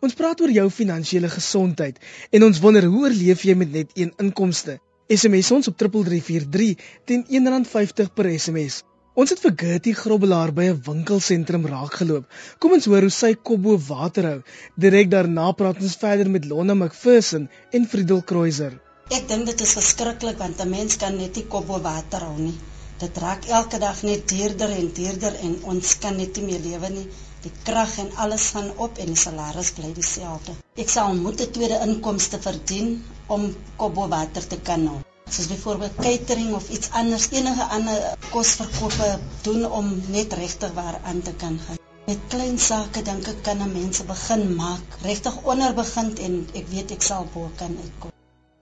Ons 0.00 0.14
praat 0.14 0.40
oor 0.40 0.50
jou 0.50 0.66
finansiële 0.70 1.28
gesondheid 1.32 1.98
en 2.30 2.44
ons 2.48 2.60
wonder 2.64 2.84
hoe 2.84 3.02
oorleef 3.06 3.42
jy 3.44 3.54
met 3.54 3.72
net 3.72 3.90
een 3.94 4.12
inkomste? 4.24 4.78
SMS 5.08 5.50
ons 5.56 5.68
op 5.70 5.76
3343 5.80 6.86
teen 7.08 7.24
R1.50 7.40 8.14
per 8.14 8.28
SMS. 8.32 8.82
Ons 9.18 9.32
het 9.34 9.40
vir 9.42 9.54
Gertie 9.60 9.94
Grobbelaar 9.98 10.52
by 10.54 10.68
'n 10.70 10.82
winkelsentrum 10.88 11.64
raakgeloop. 11.66 12.26
Kom 12.60 12.76
ons 12.76 12.86
hoor 12.90 13.06
hoe 13.06 13.14
sy 13.16 13.32
kop 13.34 13.62
bo 13.62 13.78
water 13.88 14.28
hou. 14.30 14.40
Direk 14.76 15.10
daarna 15.10 15.50
praat 15.52 15.82
ons 15.82 15.96
verder 16.04 16.30
met 16.30 16.44
Lona 16.44 16.74
McPherson 16.74 17.48
en 17.72 17.88
Friedel 17.94 18.22
Kreuzer. 18.22 18.78
Ek 19.10 19.26
dink 19.28 19.46
dit 19.46 19.60
is 19.66 19.74
verskriklik 19.80 20.38
want 20.38 20.60
'n 20.60 20.70
mens 20.70 20.96
kan 20.96 21.16
net 21.16 21.36
nie 21.36 21.48
kop 21.48 21.66
bo 21.66 21.80
water 21.80 22.20
hou 22.20 22.38
nie. 22.38 22.54
Dit 22.98 23.18
raak 23.22 23.44
elke 23.56 23.78
dag 23.78 23.98
net 24.02 24.28
duurder 24.30 24.72
en 24.76 24.86
duurder 24.94 25.34
en 25.46 25.52
ons 25.72 25.90
kan 26.04 26.16
net 26.20 26.38
nie 26.38 26.46
meer 26.46 26.64
lewe 26.64 26.88
nie. 26.94 27.04
Die 27.44 27.52
krag 27.68 27.92
en 28.02 28.08
alles 28.24 28.46
gaan 28.54 28.72
op 28.86 28.98
en 29.04 29.12
die 29.12 29.20
salaris 29.22 29.70
bly 29.76 29.92
dieselfde. 29.98 30.54
Ek 30.84 30.90
sal 30.94 31.14
moet 31.20 31.44
'n 31.44 31.52
tweede 31.58 31.78
inkomste 31.86 32.40
verdien 32.48 32.90
om 33.36 33.46
kop 33.82 33.94
bo 34.00 34.08
water 34.16 34.48
te 34.54 34.58
kan 34.70 34.88
hou. 34.90 34.98
Soos 35.30 35.50
byvoorbeeld 35.52 36.02
catering 36.08 36.50
of 36.58 36.68
iets 36.78 36.90
anders, 37.02 37.30
enige 37.30 37.70
ander 37.78 38.02
kosverkope 38.34 39.08
doen 39.46 39.64
om 39.80 39.94
net 40.18 40.32
regtig 40.42 40.74
waar 40.82 41.00
aan 41.04 41.22
te 41.22 41.38
kan 41.44 41.58
gaan. 41.66 41.78
Met 42.10 42.28
klein 42.34 42.58
sake 42.58 43.02
dink 43.02 43.28
ek 43.28 43.42
kan 43.42 43.62
'n 43.62 43.72
mens 43.78 44.06
begin 44.12 44.54
maak, 44.56 45.00
regtig 45.02 45.42
onder 45.44 45.74
begin 45.74 46.16
en 46.28 46.46
ek 46.54 46.66
weet 46.74 46.90
ek 46.98 47.02
sal 47.02 47.28
bo 47.34 47.50
kan 47.56 47.78
uitkom. 47.84 48.17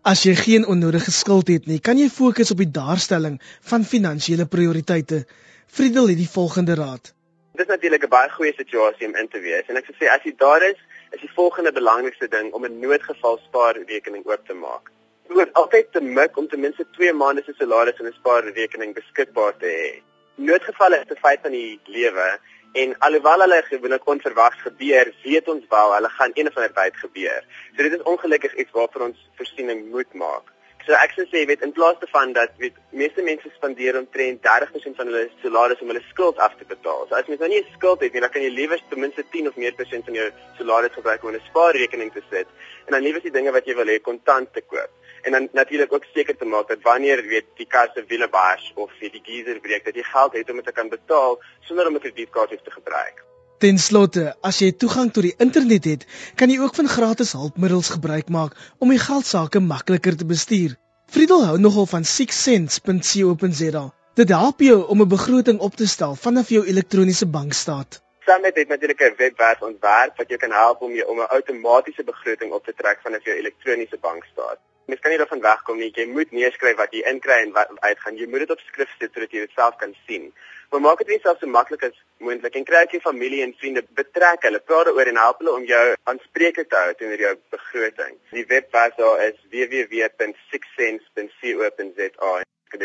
As 0.07 0.21
jy 0.23 0.37
geen 0.39 0.67
onnodige 0.71 1.11
skuld 1.11 1.49
het 1.51 1.65
nie, 1.67 1.81
kan 1.83 1.99
jy 1.99 2.07
fokus 2.15 2.53
op 2.55 2.61
die 2.63 2.69
daarstelling 2.71 3.41
van 3.71 3.87
finansiële 3.93 4.45
prioriteite. 4.47 5.25
Friedel 5.67 6.13
het 6.13 6.21
die 6.21 6.29
volgende 6.31 6.77
raad. 6.79 7.11
Dit 7.59 7.65
is 7.65 7.73
natuurlik 7.73 8.05
'n 8.07 8.13
baie 8.15 8.31
goeie 8.31 8.53
situasie 8.55 9.09
om 9.09 9.17
in 9.17 9.29
te 9.29 9.41
wees 9.41 9.67
en 9.67 9.77
ek 9.77 9.91
sê 9.99 10.07
as 10.07 10.23
jy 10.23 10.33
daar 10.37 10.63
is, 10.63 10.79
is 11.11 11.21
die 11.21 11.33
volgende 11.35 11.73
belangrikste 11.73 12.29
ding 12.29 12.53
om 12.53 12.65
'n 12.65 12.79
noodgeval 12.79 13.39
spaarrekening 13.49 14.25
oop 14.27 14.47
te 14.47 14.55
maak. 14.55 14.93
Jy 15.29 15.35
moet 15.35 15.53
altyd 15.53 15.93
te 15.93 16.01
mik 16.01 16.37
om 16.37 16.49
ten 16.49 16.61
minste 16.61 16.87
2 16.93 17.13
maande 17.13 17.43
se 17.43 17.53
salaris 17.59 17.99
in 17.99 18.07
'n 18.07 18.19
spaarrekening 18.21 18.95
beskikbaar 18.95 19.57
te 19.59 19.67
hê. 19.67 20.03
Noodgevalle 20.37 21.01
is 21.03 21.11
'n 21.11 21.25
feit 21.27 21.41
van 21.43 21.51
die 21.51 21.81
lewe 21.85 22.39
En 22.83 22.99
alhoewel 22.99 23.41
hulle 23.41 23.63
gewoonlik 23.65 24.09
onverwags 24.13 24.61
gebeur, 24.61 25.09
weet 25.23 25.47
ons 25.49 25.65
wel 25.69 25.93
hulle 25.95 26.09
gaan 26.09 26.35
een 26.35 26.49
of 26.51 26.57
ander 26.57 26.73
tyd 26.77 26.97
gebeur. 27.05 27.45
So 27.77 27.83
dit 27.83 27.95
is 27.97 28.03
ongelukkig 28.13 28.55
iets 28.55 28.75
waarvoor 28.77 29.07
ons 29.07 29.23
voorsiening 29.39 29.87
moet 29.95 30.13
maak. 30.13 30.53
So 30.85 30.93
ek 30.95 31.15
sou 31.17 31.25
sê 31.31 31.47
weet 31.49 31.65
in 31.65 31.73
plaas 31.79 31.97
daarvan 32.03 32.35
dat 32.37 32.53
weet 32.61 32.77
meeste 33.01 33.25
mense 33.29 33.49
spandeer 33.55 33.97
omtrent 33.99 34.45
30% 34.49 35.01
van 35.01 35.09
hulle 35.11 35.25
salaris 35.41 35.81
om 35.81 35.95
hulle 35.95 36.05
skuld 36.11 36.43
af 36.49 36.53
te 36.59 36.69
betaal. 36.75 37.09
So 37.09 37.17
as 37.17 37.27
jy 37.27 37.41
nou 37.41 37.49
nie 37.49 37.63
'n 37.63 37.73
skuld 37.79 38.05
het 38.05 38.13
nie, 38.13 38.21
dan 38.21 38.31
kan 38.31 38.43
jy 38.43 38.53
liewer 38.53 38.79
ten 38.91 39.01
minste 39.01 39.25
10 39.33 39.49
of 39.49 39.57
meer 39.57 39.73
persent 39.73 40.05
van 40.05 40.15
jou 40.15 40.29
salaris 40.59 40.93
gebruik 40.99 41.25
om 41.25 41.33
'n 41.33 41.49
spaarrekening 41.49 42.13
te 42.13 42.23
sit 42.31 42.47
en 42.87 42.93
dan 42.93 43.03
liewer 43.03 43.23
die 43.23 43.37
dinge 43.39 43.53
wat 43.53 43.67
jy 43.67 43.75
wil 43.75 43.89
hê 43.89 43.99
kontant 44.01 44.53
te 44.53 44.61
koop 44.61 44.91
en 45.27 45.33
dan 45.33 45.49
natuurlik 45.53 45.93
ook 45.93 46.05
seker 46.15 46.37
te 46.37 46.45
maak 46.45 46.69
dat 46.69 46.83
wanneer 46.83 47.23
weet 47.27 47.47
die 47.61 47.67
kar 47.67 47.89
se 47.95 48.05
wiele 48.09 48.29
bars 48.29 48.73
of 48.75 48.91
die 49.01 49.23
geyser 49.23 49.59
breek 49.61 49.85
dat 49.85 49.95
jy 49.99 50.05
geld 50.07 50.33
het 50.39 50.51
om 50.51 50.61
dit 50.61 50.67
te 50.69 50.73
kan 50.73 50.89
betaal 50.89 51.41
sonder 51.69 51.87
om 51.87 51.95
'n 51.95 52.05
kredietkaart 52.05 52.65
te 52.65 52.71
gebruik. 52.79 53.25
Ten 53.59 53.79
slotte, 53.79 54.37
as 54.41 54.59
jy 54.59 54.73
toegang 54.73 55.13
tot 55.13 55.23
die 55.23 55.35
internet 55.39 55.85
het, 55.85 56.07
kan 56.37 56.51
jy 56.51 56.59
ook 56.61 56.75
van 56.75 56.89
gratis 56.89 57.33
hulpmiddels 57.33 57.89
gebruik 57.89 58.29
maak 58.29 58.53
om 58.79 58.93
jou 58.93 59.01
geld 59.01 59.27
sake 59.27 59.61
makliker 59.61 60.17
te 60.17 60.27
bestuur. 60.27 60.77
Friedel 61.07 61.45
hou 61.45 61.59
nogal 61.59 61.87
van 61.87 62.05
sixcents.co.za. 62.05 63.85
Dit 64.15 64.29
help 64.29 64.61
jou 64.61 64.79
om 64.93 65.01
'n 65.03 65.09
begroting 65.09 65.59
op 65.61 65.75
te 65.77 65.87
stel 65.87 66.15
vanaf 66.15 66.49
jou 66.49 66.65
elektroniese 66.67 67.27
bankstaat. 67.27 68.03
Summit 68.27 68.57
het 68.57 68.69
natuurlik 68.69 69.01
'n 69.01 69.15
webwerf 69.17 69.63
ontwerp 69.63 70.17
wat 70.17 70.29
jou 70.29 70.41
kan 70.41 70.53
help 70.53 70.81
om 70.81 70.93
jou 70.93 71.09
om 71.09 71.19
'n 71.21 71.33
outomatiese 71.37 72.05
begroting 72.05 72.53
op 72.53 72.65
te 72.65 72.75
trek 72.77 72.99
vanaf 73.03 73.25
jou 73.25 73.37
elektroniese 73.37 73.99
bankstaat. 74.01 74.59
Mens 74.87 75.01
kan 75.01 75.11
nie 75.11 75.19
daarvan 75.19 75.41
wegkom 75.43 75.81
nie. 75.83 75.91
Jy 75.95 76.05
moet 76.07 76.31
neerskryf 76.31 76.77
wat 76.79 76.93
jy 76.95 77.01
inkry 77.11 77.37
en 77.43 77.51
wat 77.57 77.71
uitgaan. 77.83 78.19
Jy 78.21 78.27
moet 78.31 78.43
dit 78.45 78.53
op 78.55 78.61
skrift 78.69 78.95
sit 79.01 79.11
sodat 79.13 79.33
jy 79.35 79.41
dit 79.43 79.55
self 79.59 79.75
kan 79.81 79.93
sien. 80.07 80.25
Maar 80.71 80.83
maak 80.85 80.99
dit 81.03 81.11
net 81.15 81.23
selfs 81.27 81.43
so 81.43 81.49
maklik 81.51 81.83
as 81.89 81.97
moontlik 82.23 82.55
en 82.59 82.69
kry 82.69 82.83
jy 82.93 83.01
familie 83.03 83.43
en 83.43 83.59
vriende 83.59 83.83
betrek 83.99 84.41
hulle, 84.47 84.61
praat 84.63 84.87
daaroor 84.91 85.09
en 85.11 85.23
help 85.23 85.39
hulle 85.43 85.59
om 85.59 85.67
jou 85.67 85.87
aanspreeklik 86.13 86.69
te 86.71 86.79
hou 86.79 86.93
teenoor 86.95 87.23
jou 87.25 87.35
begroting. 87.55 88.13
Die 88.31 88.49
webwerf 88.53 88.95
daar 89.01 89.19
is 89.27 89.37
www.sixcents.co.za. 89.55 92.33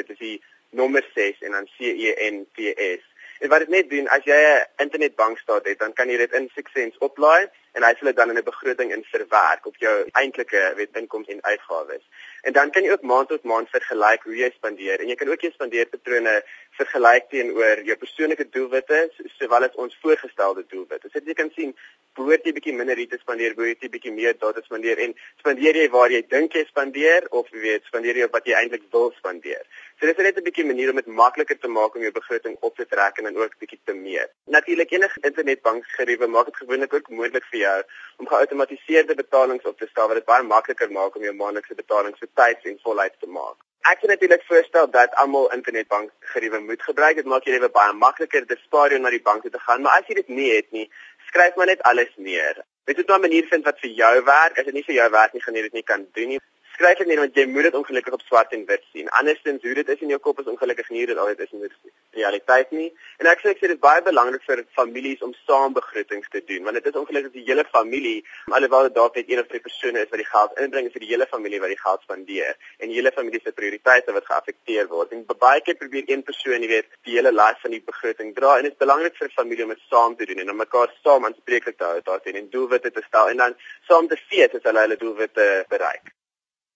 Dit 0.01 0.07
is 0.15 0.21
die 0.25 0.37
nommer 0.81 1.03
6 1.13 1.45
en 1.45 1.51
dan 1.57 1.65
C 1.77 1.79
E 1.93 1.95
N 2.31 2.35
T 2.57 2.59
S. 2.75 3.03
En 3.41 3.49
wat 3.49 3.65
dit 3.65 3.71
net 3.73 3.89
doen 3.89 4.07
as 4.13 4.25
jy 4.25 4.37
'n 4.37 4.65
internetbankstaat 4.85 5.65
het, 5.65 5.79
dan 5.79 5.93
kan 5.93 6.09
jy 6.09 6.17
dit 6.17 6.33
in 6.33 6.49
Sixcents 6.55 6.97
oplaai 6.97 7.49
en 7.71 7.83
hy 7.83 7.91
sal 7.97 8.09
dit 8.09 8.15
dan 8.15 8.29
in 8.29 8.37
'n 8.37 8.43
begroting 8.43 8.91
in 8.91 9.03
verwerk 9.03 9.65
op 9.65 9.77
jou 9.77 9.95
eintlike 10.11 10.73
weet 10.75 10.97
inkomste 11.01 11.33
en 11.33 11.43
uitgawes. 11.43 12.03
En 12.41 12.53
dan 12.53 12.71
kan 12.71 12.83
jy 12.83 12.91
ook 12.91 13.01
maand 13.01 13.27
tot 13.27 13.43
maand 13.43 13.69
vergelyk 13.69 14.23
hoe 14.23 14.35
jy 14.35 14.49
spandeer 14.51 14.99
en 14.99 15.07
jy 15.07 15.15
kan 15.15 15.29
ook 15.29 15.41
jou 15.41 15.51
spandeerpatrone 15.51 16.43
vergelyk 16.79 17.27
teenoor 17.29 17.81
jou 17.87 17.95
persoonlike 17.99 18.45
doelwitte 18.55 18.99
sowel 19.37 19.67
as 19.67 19.75
ons 19.83 19.97
voorgestelde 20.03 20.63
doelwitte. 20.71 21.09
So 21.11 21.19
jy 21.25 21.35
kan 21.37 21.51
sien 21.55 21.73
behoort 22.17 22.45
jy 22.47 22.53
bietjie 22.55 22.73
minder 22.75 22.99
hier 22.99 23.09
te 23.11 23.19
spandeer, 23.21 23.55
behoort 23.57 23.83
jy 23.83 23.89
bietjie 23.91 24.13
meer 24.15 24.35
daar 24.39 24.55
te 24.55 24.63
spandeer 24.65 24.99
en 25.05 25.15
spandeer 25.41 25.79
jy 25.81 25.87
waar 25.93 26.13
jy 26.13 26.21
dink 26.33 26.55
jy 26.55 26.63
spandeer 26.69 27.27
of 27.39 27.49
jy 27.51 27.63
weet 27.65 27.87
spandeer 27.89 28.19
jy 28.21 28.27
wat 28.33 28.47
jy 28.47 28.57
eintlik 28.59 28.85
wil 28.95 29.11
spandeer. 29.17 29.63
So 29.99 30.07
dit 30.07 30.17
is 30.17 30.25
net 30.25 30.37
'n 30.37 30.47
bietjie 30.49 30.65
manier 30.65 30.89
om 30.89 31.01
dit 31.01 31.07
makliker 31.21 31.59
te 31.59 31.67
maak 31.67 31.95
om 31.95 32.01
jou 32.01 32.11
begroting 32.11 32.57
op 32.61 32.75
te 32.75 32.85
trek 32.85 33.17
en 33.17 33.29
dan 33.29 33.37
ook 33.37 33.57
bietjie 33.59 33.79
te 33.85 33.93
meet. 33.93 34.31
Natuurlik 34.45 34.91
enige 34.91 35.19
internetbankgeriewe 35.21 36.27
maak 36.27 36.45
dit 36.45 36.61
gewoonlik 36.63 36.93
ook 36.93 37.09
moontlik 37.09 37.45
vir 37.51 37.59
jou 37.59 37.79
om 38.17 38.27
geautomatiseerde 38.27 39.15
betalings 39.15 39.65
op 39.65 39.77
te 39.77 39.87
stel 39.91 40.07
wat 40.07 40.17
dit 40.17 40.25
baie 40.25 40.43
makliker 40.43 40.91
maak 40.91 41.15
om 41.15 41.23
jou 41.23 41.33
maandelikse 41.33 41.75
betalings 41.75 42.19
betyds 42.19 42.65
en 42.65 42.79
voluit 42.83 43.19
te 43.19 43.27
maak. 43.27 43.70
Ek 43.89 43.99
kan 43.99 44.09
natuurlik 44.09 44.43
voorstel 44.45 44.89
dat 44.91 45.15
almal 45.15 45.51
internetbankgeriewe 45.53 46.59
moet 46.59 46.83
gebruik. 46.83 47.15
Dit 47.15 47.25
maak 47.25 47.43
jou 47.43 47.55
lewe 47.55 47.69
baie 47.69 47.93
makliker. 47.93 48.45
Dit 48.45 48.59
spaar 48.65 48.93
jou 48.93 48.99
na 49.01 49.09
die 49.09 49.21
bank 49.21 49.41
toe 49.41 49.51
te 49.51 49.59
gaan, 49.59 49.81
maar 49.81 49.97
as 49.99 50.07
jy 50.07 50.19
dit 50.21 50.27
nie 50.27 50.51
het 50.53 50.69
nie, 50.71 50.85
skryf 51.29 51.55
maar 51.55 51.71
net 51.71 51.81
alles 51.89 52.13
neer. 52.15 52.61
Weet 52.85 52.97
jy 52.97 53.05
'n 53.07 53.21
manier 53.21 53.47
vind 53.49 53.65
wat 53.65 53.79
vir 53.79 53.89
jou 53.89 54.23
werk? 54.23 54.57
As 54.57 54.65
dit 54.65 54.73
nie 54.73 54.83
vir 54.83 54.95
jou 54.95 55.09
werk 55.09 55.33
nie, 55.33 55.41
gaan 55.41 55.55
jy 55.55 55.61
dit 55.61 55.73
nie 55.73 55.83
kan 55.83 56.07
doen 56.13 56.27
nie 56.27 56.41
skryf 56.73 56.97
dit 57.01 57.07
nie 57.11 57.17
want 57.19 57.35
jy 57.37 57.45
moet 57.49 57.67
dit 57.69 57.77
ongelukkig 57.79 58.13
op 58.17 58.23
swart 58.27 58.53
en 58.57 58.65
wit 58.69 58.83
sien. 58.91 59.09
Andersins 59.19 59.63
hoe 59.63 59.73
dit 59.79 59.89
is 59.89 60.03
in 60.05 60.13
jou 60.13 60.19
kop 60.19 60.39
is 60.39 60.49
ongelukkig 60.51 60.89
nie 60.89 61.05
dit 61.09 61.17
altyd 61.17 61.43
is 61.45 61.53
in 61.57 61.65
die 61.65 61.71
realiteit 62.19 62.71
nie. 62.75 62.89
En 63.19 63.29
ek 63.31 63.43
sê 63.43 63.53
ek 63.53 63.61
sê 63.61 63.69
dit 63.69 63.77
is 63.77 63.83
baie 63.83 64.01
belangrik 64.05 64.43
vir 64.47 64.63
families 64.77 65.21
om 65.27 65.33
saam 65.47 65.75
begrotings 65.77 66.29
te 66.35 66.43
doen 66.47 66.67
want 66.67 66.79
dit 66.79 66.89
is 66.91 66.99
ongelukkig 67.01 67.35
die 67.37 67.45
hele 67.49 67.65
familie 67.71 68.17
alhoewel 68.57 68.89
dit 68.89 68.95
dalk 68.99 69.19
net 69.19 69.31
een 69.31 69.43
of 69.43 69.49
twee 69.51 69.65
persone 69.67 70.05
is 70.05 70.11
wat 70.11 70.23
die 70.23 70.29
geld 70.31 70.61
inbring 70.65 70.91
vir 70.93 71.05
die 71.05 71.11
hele 71.13 71.27
familie 71.33 71.61
wat 71.63 71.73
die 71.73 71.81
geld 71.81 72.05
spandeer 72.07 72.55
en 72.79 72.91
die 72.91 72.99
hele 72.99 73.13
familie 73.15 73.41
se 73.43 73.55
prioriteite 73.57 74.15
wat 74.17 74.29
geaffekteer 74.29 74.89
word. 74.91 75.15
En 75.15 75.25
baie 75.41 75.61
keer 75.65 75.77
probeer 75.79 76.09
een 76.11 76.23
persoon, 76.27 76.61
jy 76.61 76.69
weet, 76.69 76.89
die 77.07 77.17
hele 77.17 77.31
las 77.33 77.59
van 77.63 77.75
die 77.75 77.81
begroting 77.91 78.33
dra 78.37 78.57
en 78.57 78.67
dit 78.67 78.75
is 78.75 78.83
belangrik 78.85 79.17
vir 79.19 79.27
'n 79.27 79.37
familie 79.39 79.63
om 79.67 79.75
dit 79.75 79.83
saam 79.89 80.15
te 80.15 80.25
doen 80.25 80.41
en 80.43 80.51
om 80.53 80.63
mekaar 80.63 80.89
saam 81.03 81.25
aanspreeklik 81.25 81.77
te 81.77 81.89
hou 81.91 82.01
daarteen 82.01 82.41
en 82.41 82.49
doelwitte 82.49 82.91
te 82.91 83.03
stel 83.07 83.29
en 83.29 83.37
dan 83.37 83.55
saam 83.89 84.07
te 84.07 84.17
fees 84.29 84.55
as 84.55 84.63
hulle 84.63 84.83
hulle 84.85 84.97
doelwitte 85.03 85.65
bereik. 85.69 86.20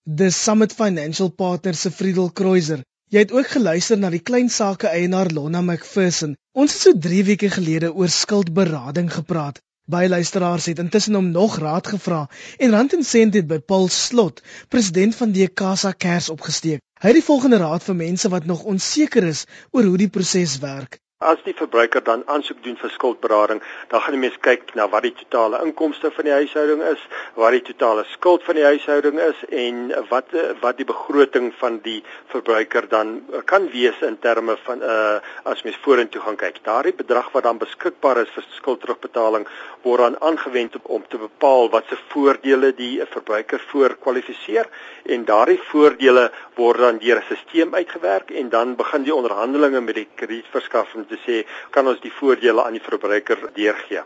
The 0.08 0.30
Summit 0.30 0.72
Financial 0.72 1.30
Partners 1.30 1.80
se 1.82 1.90
Friedel 1.90 2.28
Kreuzer. 2.30 2.84
Jy 3.10 3.24
het 3.24 3.32
ook 3.34 3.48
geluister 3.50 3.98
na 3.98 4.12
die 4.14 4.22
klein 4.22 4.52
sake 4.54 4.86
eienaar 4.88 5.32
Lonna 5.34 5.64
McPherson. 5.66 6.36
Ons 6.54 6.76
het 6.76 6.82
so 6.84 7.00
3 7.06 7.24
weke 7.26 7.50
gelede 7.50 7.90
oor 7.90 8.12
skuldberading 8.14 9.10
gepraat. 9.14 9.58
Baie 9.90 10.10
luisteraars 10.10 10.68
het 10.70 10.84
intussen 10.84 11.18
hom 11.18 11.32
nog 11.34 11.58
raad 11.58 11.90
gevra 11.90 12.20
en 12.58 12.78
Rand 12.78 12.94
en 12.94 13.04
Sent 13.04 13.34
het 13.34 13.48
by 13.50 13.58
Paul 13.58 13.90
Slot, 13.90 14.44
president 14.70 15.18
van 15.18 15.34
die 15.34 15.48
Casa 15.50 15.92
Kers 15.92 16.30
opgesteek. 16.30 16.86
Hy 17.02 17.10
het 17.10 17.18
die 17.24 17.26
volgende 17.26 17.58
raad 17.66 17.90
vir 17.90 17.98
mense 18.06 18.30
wat 18.30 18.46
nog 18.46 18.62
onseker 18.64 19.26
is 19.26 19.48
oor 19.72 19.90
hoe 19.90 19.98
die 19.98 20.12
proses 20.20 20.60
werk. 20.62 21.02
As 21.24 21.40
die 21.46 21.54
verbruiker 21.56 22.04
dan 22.04 22.26
aansoek 22.28 22.58
doen 22.60 22.76
vir 22.76 22.92
skuldberading, 22.92 23.62
dan 23.88 24.02
gaan 24.04 24.16
die 24.18 24.20
mens 24.20 24.36
kyk 24.44 24.74
na 24.76 24.90
wat 24.92 25.06
die 25.06 25.14
totale 25.16 25.62
inkomste 25.64 26.10
van 26.12 26.28
die 26.28 26.34
huishouding 26.36 26.82
is, 26.84 27.06
wat 27.40 27.54
die 27.56 27.62
totale 27.70 28.04
skuld 28.12 28.44
van 28.44 28.60
die 28.60 28.66
huishouding 28.66 29.22
is 29.24 29.46
en 29.48 29.94
wat 30.10 30.36
wat 30.60 30.76
die 30.76 30.88
begroting 30.90 31.54
van 31.62 31.78
die 31.86 32.02
verbruiker 32.34 32.90
dan 32.92 33.22
kan 33.48 33.70
wees 33.72 34.02
in 34.04 34.18
terme 34.20 34.58
van 34.66 34.84
uh 34.84 35.22
as 35.48 35.64
mens 35.64 35.80
vorentoe 35.86 36.20
gaan 36.26 36.36
kyk. 36.36 36.60
Daardie 36.68 36.94
bedrag 37.00 37.32
wat 37.32 37.48
dan 37.48 37.64
beskikbaar 37.64 38.20
is 38.26 38.36
vir 38.36 38.44
skuldterugbetaling 38.58 39.48
word 39.88 40.04
dan 40.04 40.20
aangewend 40.20 40.76
om 40.84 41.08
te 41.08 41.22
bepaal 41.22 41.72
wat 41.72 41.88
se 41.88 42.00
voordele 42.12 42.74
die 42.76 43.00
verbruiker 43.16 43.64
voorkwalifiseer 43.72 44.68
en 45.16 45.24
daardie 45.24 45.62
voordele 45.72 46.28
word 46.60 46.84
dan 46.84 47.00
deur 47.00 47.24
'n 47.24 47.26
stelsel 47.32 47.74
uitgewerk 47.74 48.36
en 48.36 48.50
dan 48.50 48.76
begin 48.76 49.04
die 49.04 49.16
onderhandelinge 49.16 49.82
met 49.82 49.96
die 49.96 50.08
kredietverskaffer 50.16 51.05
te 51.08 51.18
sê 51.26 51.46
kan 51.70 51.88
ons 51.88 52.00
die 52.02 52.14
voordele 52.14 52.64
aan 52.64 52.78
die 52.78 52.88
verbruiker 52.90 53.50
deurgee. 53.54 54.04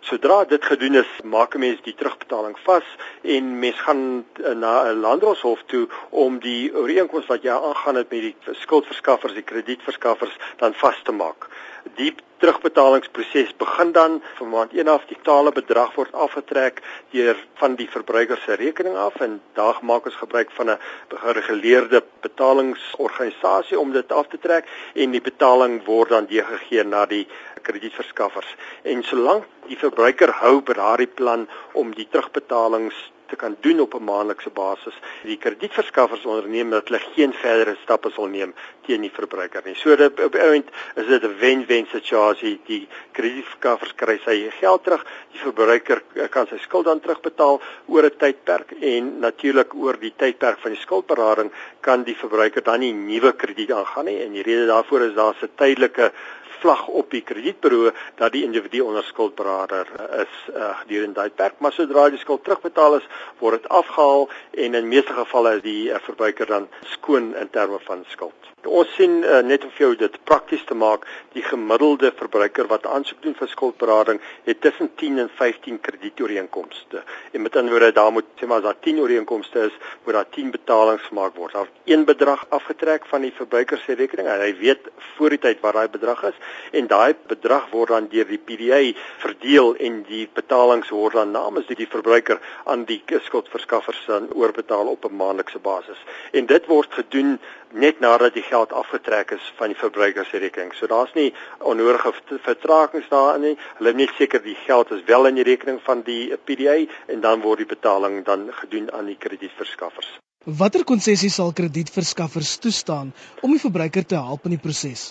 Sodra 0.00 0.44
dit 0.48 0.64
gedoen 0.64 0.94
is, 0.94 1.08
maak 1.24 1.54
'n 1.54 1.60
mens 1.60 1.80
die 1.84 1.94
terugbetaling 1.94 2.56
vas 2.64 2.86
en 3.22 3.58
mens 3.58 3.80
gaan 3.80 4.24
na 4.54 4.72
'n 4.88 5.00
landdroshof 5.00 5.60
toe 5.66 5.88
om 6.10 6.38
die 6.38 6.72
ooreenkoms 6.74 7.26
wat 7.26 7.42
jy 7.42 7.52
aangaan 7.52 7.94
het 7.94 8.10
met 8.10 8.20
die 8.20 8.36
skuldverskaffers, 8.52 9.34
die 9.34 9.42
kredietverskaffers 9.42 10.36
dan 10.56 10.74
vas 10.74 11.02
te 11.02 11.12
maak. 11.12 11.48
Die 11.96 12.14
terugbetalingsproses 12.40 13.56
begin 13.56 13.92
dan. 13.92 14.22
Van 14.34 14.48
maand 14.48 14.72
1 14.72 14.88
af 14.88 15.04
die 15.08 15.16
totale 15.22 15.52
bedrag 15.52 15.94
word 15.94 16.12
afgetrek 16.12 16.80
deur 17.12 17.36
van 17.60 17.76
die 17.76 17.88
verbruiker 17.90 18.40
se 18.44 18.56
rekening 18.60 18.96
af 18.96 19.20
en 19.20 19.40
daar 19.58 19.78
maak 19.82 20.08
ons 20.08 20.16
gebruik 20.22 20.50
van 20.56 20.70
'n 20.70 20.78
gereguleerde 21.08 22.02
betalingsorganisasie 22.20 23.78
om 23.78 23.92
dit 23.92 24.12
af 24.12 24.26
te 24.26 24.38
trek 24.38 24.64
en 24.94 25.10
die 25.10 25.20
betaling 25.20 25.84
word 25.84 26.08
dan 26.08 26.26
deurgegee 26.26 26.84
na 26.84 27.06
die 27.06 27.26
kredietverskaffers. 27.62 28.56
En 28.82 29.02
solank 29.02 29.44
die 29.66 29.78
verbruiker 29.78 30.32
hou 30.32 30.60
by 30.60 30.72
daardie 30.72 31.12
plan 31.20 31.48
om 31.72 31.94
die 31.94 32.08
terugbetalings 32.10 33.10
te 33.30 33.36
kan 33.36 33.56
doen 33.60 33.80
op 33.80 33.94
'n 33.94 34.04
maandelikse 34.04 34.50
basis. 34.50 34.96
Die 35.22 35.36
kredietverskaffers 35.36 36.24
onderneem 36.24 36.70
dat 36.70 36.88
hulle 36.88 37.00
geen 37.14 37.32
verdere 37.32 37.76
stappe 37.82 38.10
sal 38.10 38.26
neem 38.26 38.54
teen 38.86 39.00
die 39.00 39.12
verbruiker 39.12 39.62
nie. 39.64 39.74
So 39.74 39.96
dit 39.96 40.20
op 40.24 40.34
eind 40.34 40.68
is 40.94 41.06
dit 41.06 41.22
'n 41.22 41.36
wen-wen 41.38 41.86
situasie. 41.86 42.60
Die 42.66 42.88
kredietverskaffers 43.12 43.94
kry 43.94 44.20
sy 44.24 44.50
geld 44.60 44.84
terug, 44.84 45.06
die 45.32 45.40
verbruiker 45.40 46.02
kan 46.30 46.46
sy 46.46 46.58
skuld 46.58 46.84
dan 46.84 47.00
terugbetaal 47.00 47.60
oor 47.86 48.04
'n 48.04 48.16
tydperk 48.16 48.72
en 48.80 49.18
natuurlik 49.18 49.74
oor 49.74 49.98
die 49.98 50.12
tydperk 50.16 50.58
van 50.58 50.70
die 50.70 50.80
skuldberading 50.80 51.52
kan 51.80 52.02
die 52.02 52.16
verbruiker 52.16 52.62
dan 52.62 52.80
nie 52.80 52.92
nuwe 52.92 53.32
krediet 53.32 53.72
aangaan 53.72 54.04
nie 54.04 54.22
en 54.24 54.32
die 54.32 54.42
rede 54.42 54.66
daarvoor 54.66 55.00
is 55.00 55.14
daar 55.14 55.34
'n 55.42 55.48
tydelike 55.56 56.12
vlag 56.60 56.86
op 56.86 57.10
die 57.10 57.22
kredietbureau 57.26 57.92
dat 58.20 58.32
die 58.32 58.44
individu 58.44 58.80
onder 58.86 59.04
skuldberader 59.04 59.88
is 60.20 60.34
uh, 60.54 60.70
gedurende 60.82 61.20
daai 61.20 61.30
tydperk, 61.30 61.58
maar 61.58 61.72
sodra 61.72 62.08
die 62.10 62.20
skuld 62.20 62.44
terugbetaal 62.44 62.98
is, 63.00 63.08
word 63.40 63.62
dit 63.62 63.72
afgehaal 63.72 64.28
en 64.64 64.74
in 64.74 64.88
meeste 64.88 65.16
gevalle 65.16 65.56
is 65.58 65.64
die 65.64 65.90
uh, 65.90 65.98
verbruiker 66.04 66.46
dan 66.46 66.68
skoon 66.96 67.34
in 67.36 67.50
terme 67.50 67.78
van 67.86 68.04
skuld. 68.12 68.50
Ons 68.68 68.90
sien 68.92 69.22
uh, 69.24 69.38
net 69.40 69.64
om 69.64 69.70
vir 69.72 69.86
jou 69.86 69.94
dit 70.02 70.16
prakties 70.28 70.64
te 70.68 70.76
maak, 70.76 71.06
die 71.32 71.42
gemiddelde 71.42 72.10
verbruiker 72.18 72.68
wat 72.68 72.86
aansoek 72.86 73.22
doen 73.24 73.36
vir 73.38 73.48
skuldberading 73.48 74.20
het 74.44 74.60
tussen 74.60 74.90
10 75.00 75.22
en 75.24 75.30
15 75.38 75.80
kredietooreenkomste. 75.80 77.00
En 77.32 77.42
met 77.42 77.56
ander 77.56 77.72
woorde, 77.72 77.92
daar 77.96 78.12
moet 78.12 78.28
sê 78.36 78.46
maar 78.46 78.60
as 78.60 78.68
daar 78.68 78.80
10 78.84 79.00
ooreenkomste 79.00 79.64
is, 79.70 79.78
moet 80.04 80.18
daar 80.18 80.28
10 80.36 80.52
betalings 80.52 81.08
gemaak 81.08 81.36
word. 81.40 81.56
Daar 81.56 81.72
een 81.88 82.04
bedrag 82.04 82.44
afgetrek 82.48 83.08
van 83.08 83.24
die 83.24 83.32
verbruiker 83.32 83.80
se 83.86 83.96
rekening 83.96 84.28
en 84.28 84.44
hy 84.44 84.52
weet 84.60 84.92
voor 85.16 85.36
die 85.36 85.40
tyd 85.40 85.64
wat 85.64 85.78
daai 85.78 85.88
bedrag 85.88 86.22
is 86.28 86.36
en 86.72 86.86
daai 86.86 87.14
bedrag 87.26 87.70
word 87.70 87.88
dan 87.94 88.08
deur 88.12 88.28
die 88.28 88.38
PDA 88.38 88.80
verdeel 89.22 89.74
en 89.76 90.02
die 90.08 90.28
betalings 90.34 90.90
word 90.94 91.18
dan 91.18 91.30
namens 91.34 91.66
die, 91.66 91.76
die 91.76 91.88
verbruiker 91.90 92.40
aan 92.64 92.84
die 92.84 93.02
skuldverskaffers 93.26 94.04
dan 94.06 94.28
oorbetaal 94.32 94.86
op 94.86 95.04
'n 95.04 95.16
maandelikse 95.16 95.58
basis. 95.58 95.98
En 96.32 96.46
dit 96.46 96.66
word 96.66 96.92
gedoen 96.92 97.38
net 97.72 98.00
nadat 98.00 98.34
die 98.34 98.42
geld 98.42 98.72
afgetrek 98.72 99.30
is 99.30 99.52
van 99.56 99.68
die 99.68 99.78
verbruiker 99.78 100.24
se 100.24 100.38
rekening. 100.38 100.74
So 100.74 100.86
daar's 100.86 101.12
nie 101.14 101.34
onnodige 101.58 102.12
vertragings 102.42 103.08
daarin 103.08 103.40
nie. 103.40 103.58
Hulle 103.78 103.92
net 103.92 104.10
seker 104.18 104.42
die 104.42 104.58
geld 104.66 104.90
is 104.90 105.04
wel 105.04 105.26
in 105.26 105.34
die 105.34 105.46
rekening 105.46 105.80
van 105.82 106.02
die 106.02 106.36
PDA 106.44 106.80
en 107.06 107.20
dan 107.20 107.40
word 107.40 107.58
die 107.58 107.72
betaling 107.76 108.24
dan 108.24 108.48
gedoen 108.52 108.92
aan 108.92 109.06
die 109.06 109.18
kredietverskaffers. 109.18 110.18
Watter 110.48 110.86
konsessies 110.88 111.34
sal 111.36 111.50
kredietverskaffers 111.52 112.54
toestaan 112.64 113.10
om 113.44 113.50
die 113.52 113.60
verbruiker 113.60 114.06
te 114.08 114.16
help 114.16 114.46
in 114.48 114.54
die 114.54 114.62
proses? 114.62 115.02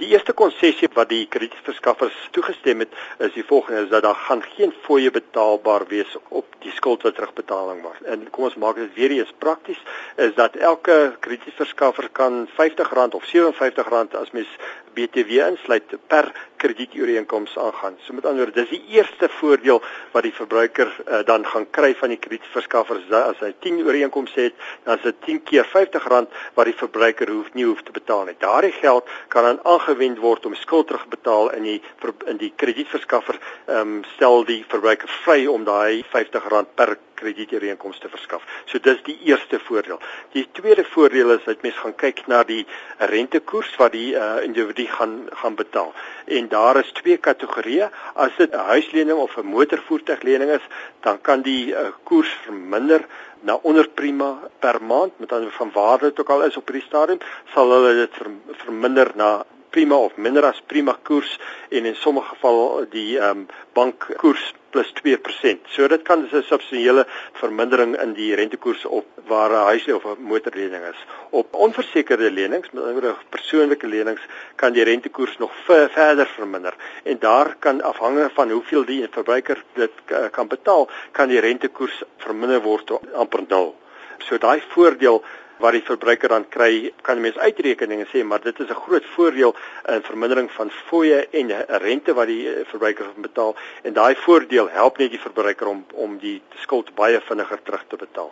Die 0.00 0.08
eerste 0.08 0.32
konsessie 0.32 0.88
wat 0.94 1.10
die 1.10 1.26
kredietverskaffers 1.28 2.16
toegestem 2.32 2.80
het, 2.86 2.94
is 3.20 3.34
die 3.34 3.44
volgende: 3.44 3.82
is 3.82 3.90
dat 3.90 4.06
daar 4.06 4.16
gaan 4.16 4.40
geen 4.56 4.72
fooie 4.86 5.10
betaalbaar 5.12 5.84
wees 5.90 6.16
op 6.28 6.56
die 6.64 6.72
skuld 6.72 7.04
wat 7.04 7.18
terugbetaling 7.18 7.82
word. 7.84 8.00
En 8.08 8.24
kom 8.32 8.48
ons 8.48 8.56
maak 8.56 8.80
dit 8.80 8.96
weer 8.96 9.12
eens 9.18 9.34
prakties, 9.44 9.84
is 10.16 10.32
dat 10.40 10.56
elke 10.56 10.96
kredietverskaffer 11.20 12.08
kan 12.16 12.46
R50 12.48 13.20
of 13.20 13.28
R57 13.28 14.16
as 14.16 14.32
mens 14.32 14.56
BTW 14.94 15.42
insluit 15.46 15.94
per 16.06 16.32
kredietooreenkoms 16.60 17.56
aangaan. 17.58 17.96
So 18.04 18.14
met 18.14 18.26
ander 18.26 18.44
woorde, 18.44 18.60
dis 18.60 18.74
die 18.74 18.96
eerste 18.96 19.28
voordeel 19.38 19.80
wat 20.12 20.26
die 20.26 20.34
verbruiker 20.34 20.90
uh, 20.90 21.22
dan 21.24 21.46
gaan 21.46 21.66
kry 21.70 21.94
van 21.96 22.12
die 22.12 22.18
kredietverskaffer 22.20 23.00
as 23.20 23.40
hy 23.40 23.52
10 23.64 23.80
ooreenkomste 23.86 24.48
het, 24.48 24.58
dan 24.84 24.98
is 24.98 25.06
dit 25.08 25.22
10 25.26 25.42
keer 25.48 25.68
R50 25.68 26.08
wat 26.54 26.68
die 26.68 26.76
verbruiker 26.76 27.30
hoef 27.32 27.52
nie 27.54 27.64
hoef 27.64 27.82
te 27.82 27.94
betaal 27.96 28.26
nie. 28.28 28.36
Daardie 28.38 28.74
geld 28.76 29.08
kan 29.28 29.48
dan 29.48 29.60
aangewend 29.64 30.20
word 30.20 30.46
om 30.46 30.54
skuld 30.54 30.90
terugbetaal 30.90 31.52
in 31.56 31.68
die 31.68 31.78
in 32.26 32.40
die 32.40 32.52
kredietverskaffer 32.56 33.38
ehm 33.66 33.80
um, 33.80 34.04
stel 34.14 34.44
die 34.44 34.64
verbruiker 34.68 35.08
vry 35.24 35.46
om 35.46 35.64
daai 35.64 36.02
R50 36.02 36.74
per 36.74 36.96
kredietooreenkomste 37.20 38.08
verskaf. 38.12 38.44
So 38.70 38.80
dis 38.82 39.02
die 39.06 39.18
eerste 39.28 39.60
voordeel. 39.66 40.00
Die 40.34 40.46
tweede 40.56 40.84
voordeel 40.84 41.34
is 41.36 41.44
dat 41.44 41.62
mens 41.62 41.78
gaan 41.82 41.96
kyk 42.02 42.24
na 42.32 42.42
die 42.48 42.64
rentekoers 43.12 43.72
wat 43.80 43.94
die 43.96 44.14
uh, 44.14 44.42
individu 44.46 44.86
gaan 44.90 45.16
gaan 45.42 45.56
betaal. 45.58 45.92
En 46.26 46.48
daar 46.48 46.80
is 46.82 46.92
twee 47.00 47.16
kategorieë. 47.16 47.90
As 48.14 48.36
dit 48.36 48.52
'n 48.52 48.68
huislening 48.72 49.18
of 49.18 49.36
'n 49.36 49.46
motorvoertuiglening 49.46 50.50
is, 50.50 50.66
dan 51.00 51.20
kan 51.20 51.42
die 51.42 51.72
uh, 51.72 51.90
koers 52.04 52.32
verminder 52.44 53.06
na 53.40 53.58
onder 53.62 53.88
prima 53.88 54.38
per 54.58 54.82
maand 54.82 55.18
met 55.18 55.32
ander 55.32 55.50
van 55.50 55.70
waarde 55.72 56.08
dit 56.08 56.20
ook 56.20 56.28
al 56.28 56.44
is 56.44 56.56
op 56.56 56.68
hierdie 56.68 56.86
stadium, 56.86 57.18
sal 57.54 57.72
hulle 57.72 57.94
dit 57.94 58.16
ver, 58.16 58.30
verminder 58.64 59.12
na 59.14 59.30
prima 59.70 59.94
of 59.94 60.16
minder 60.16 60.44
as 60.44 60.60
prima 60.66 60.96
koers 61.02 61.38
en 61.68 61.84
in 61.84 61.94
sommige 61.94 62.34
geval 62.34 62.86
die 62.90 63.18
ehm 63.18 63.30
um, 63.30 63.46
bankkoers 63.72 64.54
plus 64.70 64.92
2%. 65.02 65.66
So 65.74 65.88
dit 65.88 66.02
kan 66.02 66.22
'n 66.22 66.42
substansiële 66.42 67.06
vermindering 67.32 67.96
in 68.00 68.12
die 68.12 68.34
rentekoers 68.34 68.84
op 68.84 69.06
waar 69.26 69.50
'n 69.50 69.66
huis 69.70 69.92
of 69.92 70.04
'n 70.04 70.22
motorlening 70.22 70.84
is. 70.92 71.04
Op 71.30 71.54
onversekerde 71.54 72.30
lenings, 72.30 72.70
met 72.70 72.82
ander 72.82 72.92
woorde 72.92 73.16
persoonlike 73.28 73.86
lenings, 73.86 74.20
kan 74.54 74.72
die 74.72 74.84
rentekoers 74.84 75.38
nog 75.38 75.52
verder 75.64 76.26
verminder 76.26 76.74
en 77.02 77.18
daar 77.18 77.56
kan 77.58 77.82
afhangende 77.82 78.30
van 78.34 78.50
hoeveel 78.50 78.84
die 78.84 79.06
verbruiker 79.10 79.64
dit 79.72 79.92
kan 80.30 80.48
betaal, 80.48 80.90
kan 81.10 81.28
die 81.28 81.40
rentekoers 81.40 82.02
verminder 82.16 82.62
word 82.62 82.86
tot 82.86 83.12
amper 83.12 83.44
nul. 83.48 83.76
So 84.18 84.38
daai 84.38 84.62
voordeel 84.68 85.22
wat 85.60 85.76
die 85.76 85.84
verbruiker 85.84 86.32
dan 86.32 86.48
kry, 86.48 86.90
kan 87.06 87.20
die 87.20 87.26
mens 87.28 87.38
uitrekeninge 87.38 88.06
sê, 88.12 88.24
maar 88.24 88.42
dit 88.44 88.60
is 88.60 88.70
'n 88.70 88.82
groot 88.86 89.06
voordeel 89.14 89.54
in 89.94 90.02
vermindering 90.02 90.50
van 90.56 90.70
fooie 90.88 91.20
en 91.30 91.54
rente 91.86 92.14
wat 92.14 92.26
die 92.26 92.48
eh, 92.48 92.66
verbruiker 92.72 93.06
betaal 93.16 93.56
en 93.82 93.92
daai 93.92 94.14
voordeel 94.26 94.68
help 94.68 94.98
net 94.98 95.10
die 95.10 95.24
verbruiker 95.28 95.66
om 95.68 95.84
om 95.94 96.18
die 96.18 96.42
skuld 96.64 96.94
baie 96.94 97.20
vinniger 97.20 97.62
terug 97.62 97.84
te 97.88 97.96
betaal. 97.96 98.30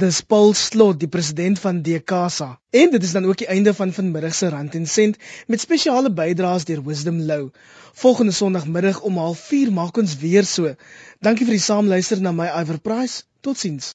Dis 0.00 0.20
Paul 0.22 0.52
Slot, 0.54 1.00
die 1.00 1.08
president 1.08 1.58
van 1.58 1.80
DKSA. 1.82 2.46
En 2.70 2.90
dit 2.90 3.02
is 3.02 3.12
dan 3.12 3.24
ook 3.26 3.40
die 3.40 3.48
einde 3.50 3.74
van 3.74 3.92
vanmiddag 3.92 4.34
se 4.34 4.48
Rand 4.48 4.74
en 4.78 4.86
Sent 4.86 5.16
met 5.46 5.60
spesiale 5.60 6.12
bydraes 6.20 6.64
deur 6.64 6.84
Wisdom 6.86 7.18
Lou. 7.30 7.50
Volgende 8.04 8.32
Sondagmiddag 8.32 9.00
om 9.00 9.18
04:30 9.18 9.72
maak 9.80 9.96
ons 9.96 10.14
weer 10.22 10.44
so. 10.44 10.74
Dankie 11.18 11.46
vir 11.48 11.58
die 11.58 11.66
saamluister 11.66 12.22
na 12.22 12.32
my 12.32 12.46
Iver 12.60 12.78
Price. 12.78 13.24
Totsiens. 13.40 13.90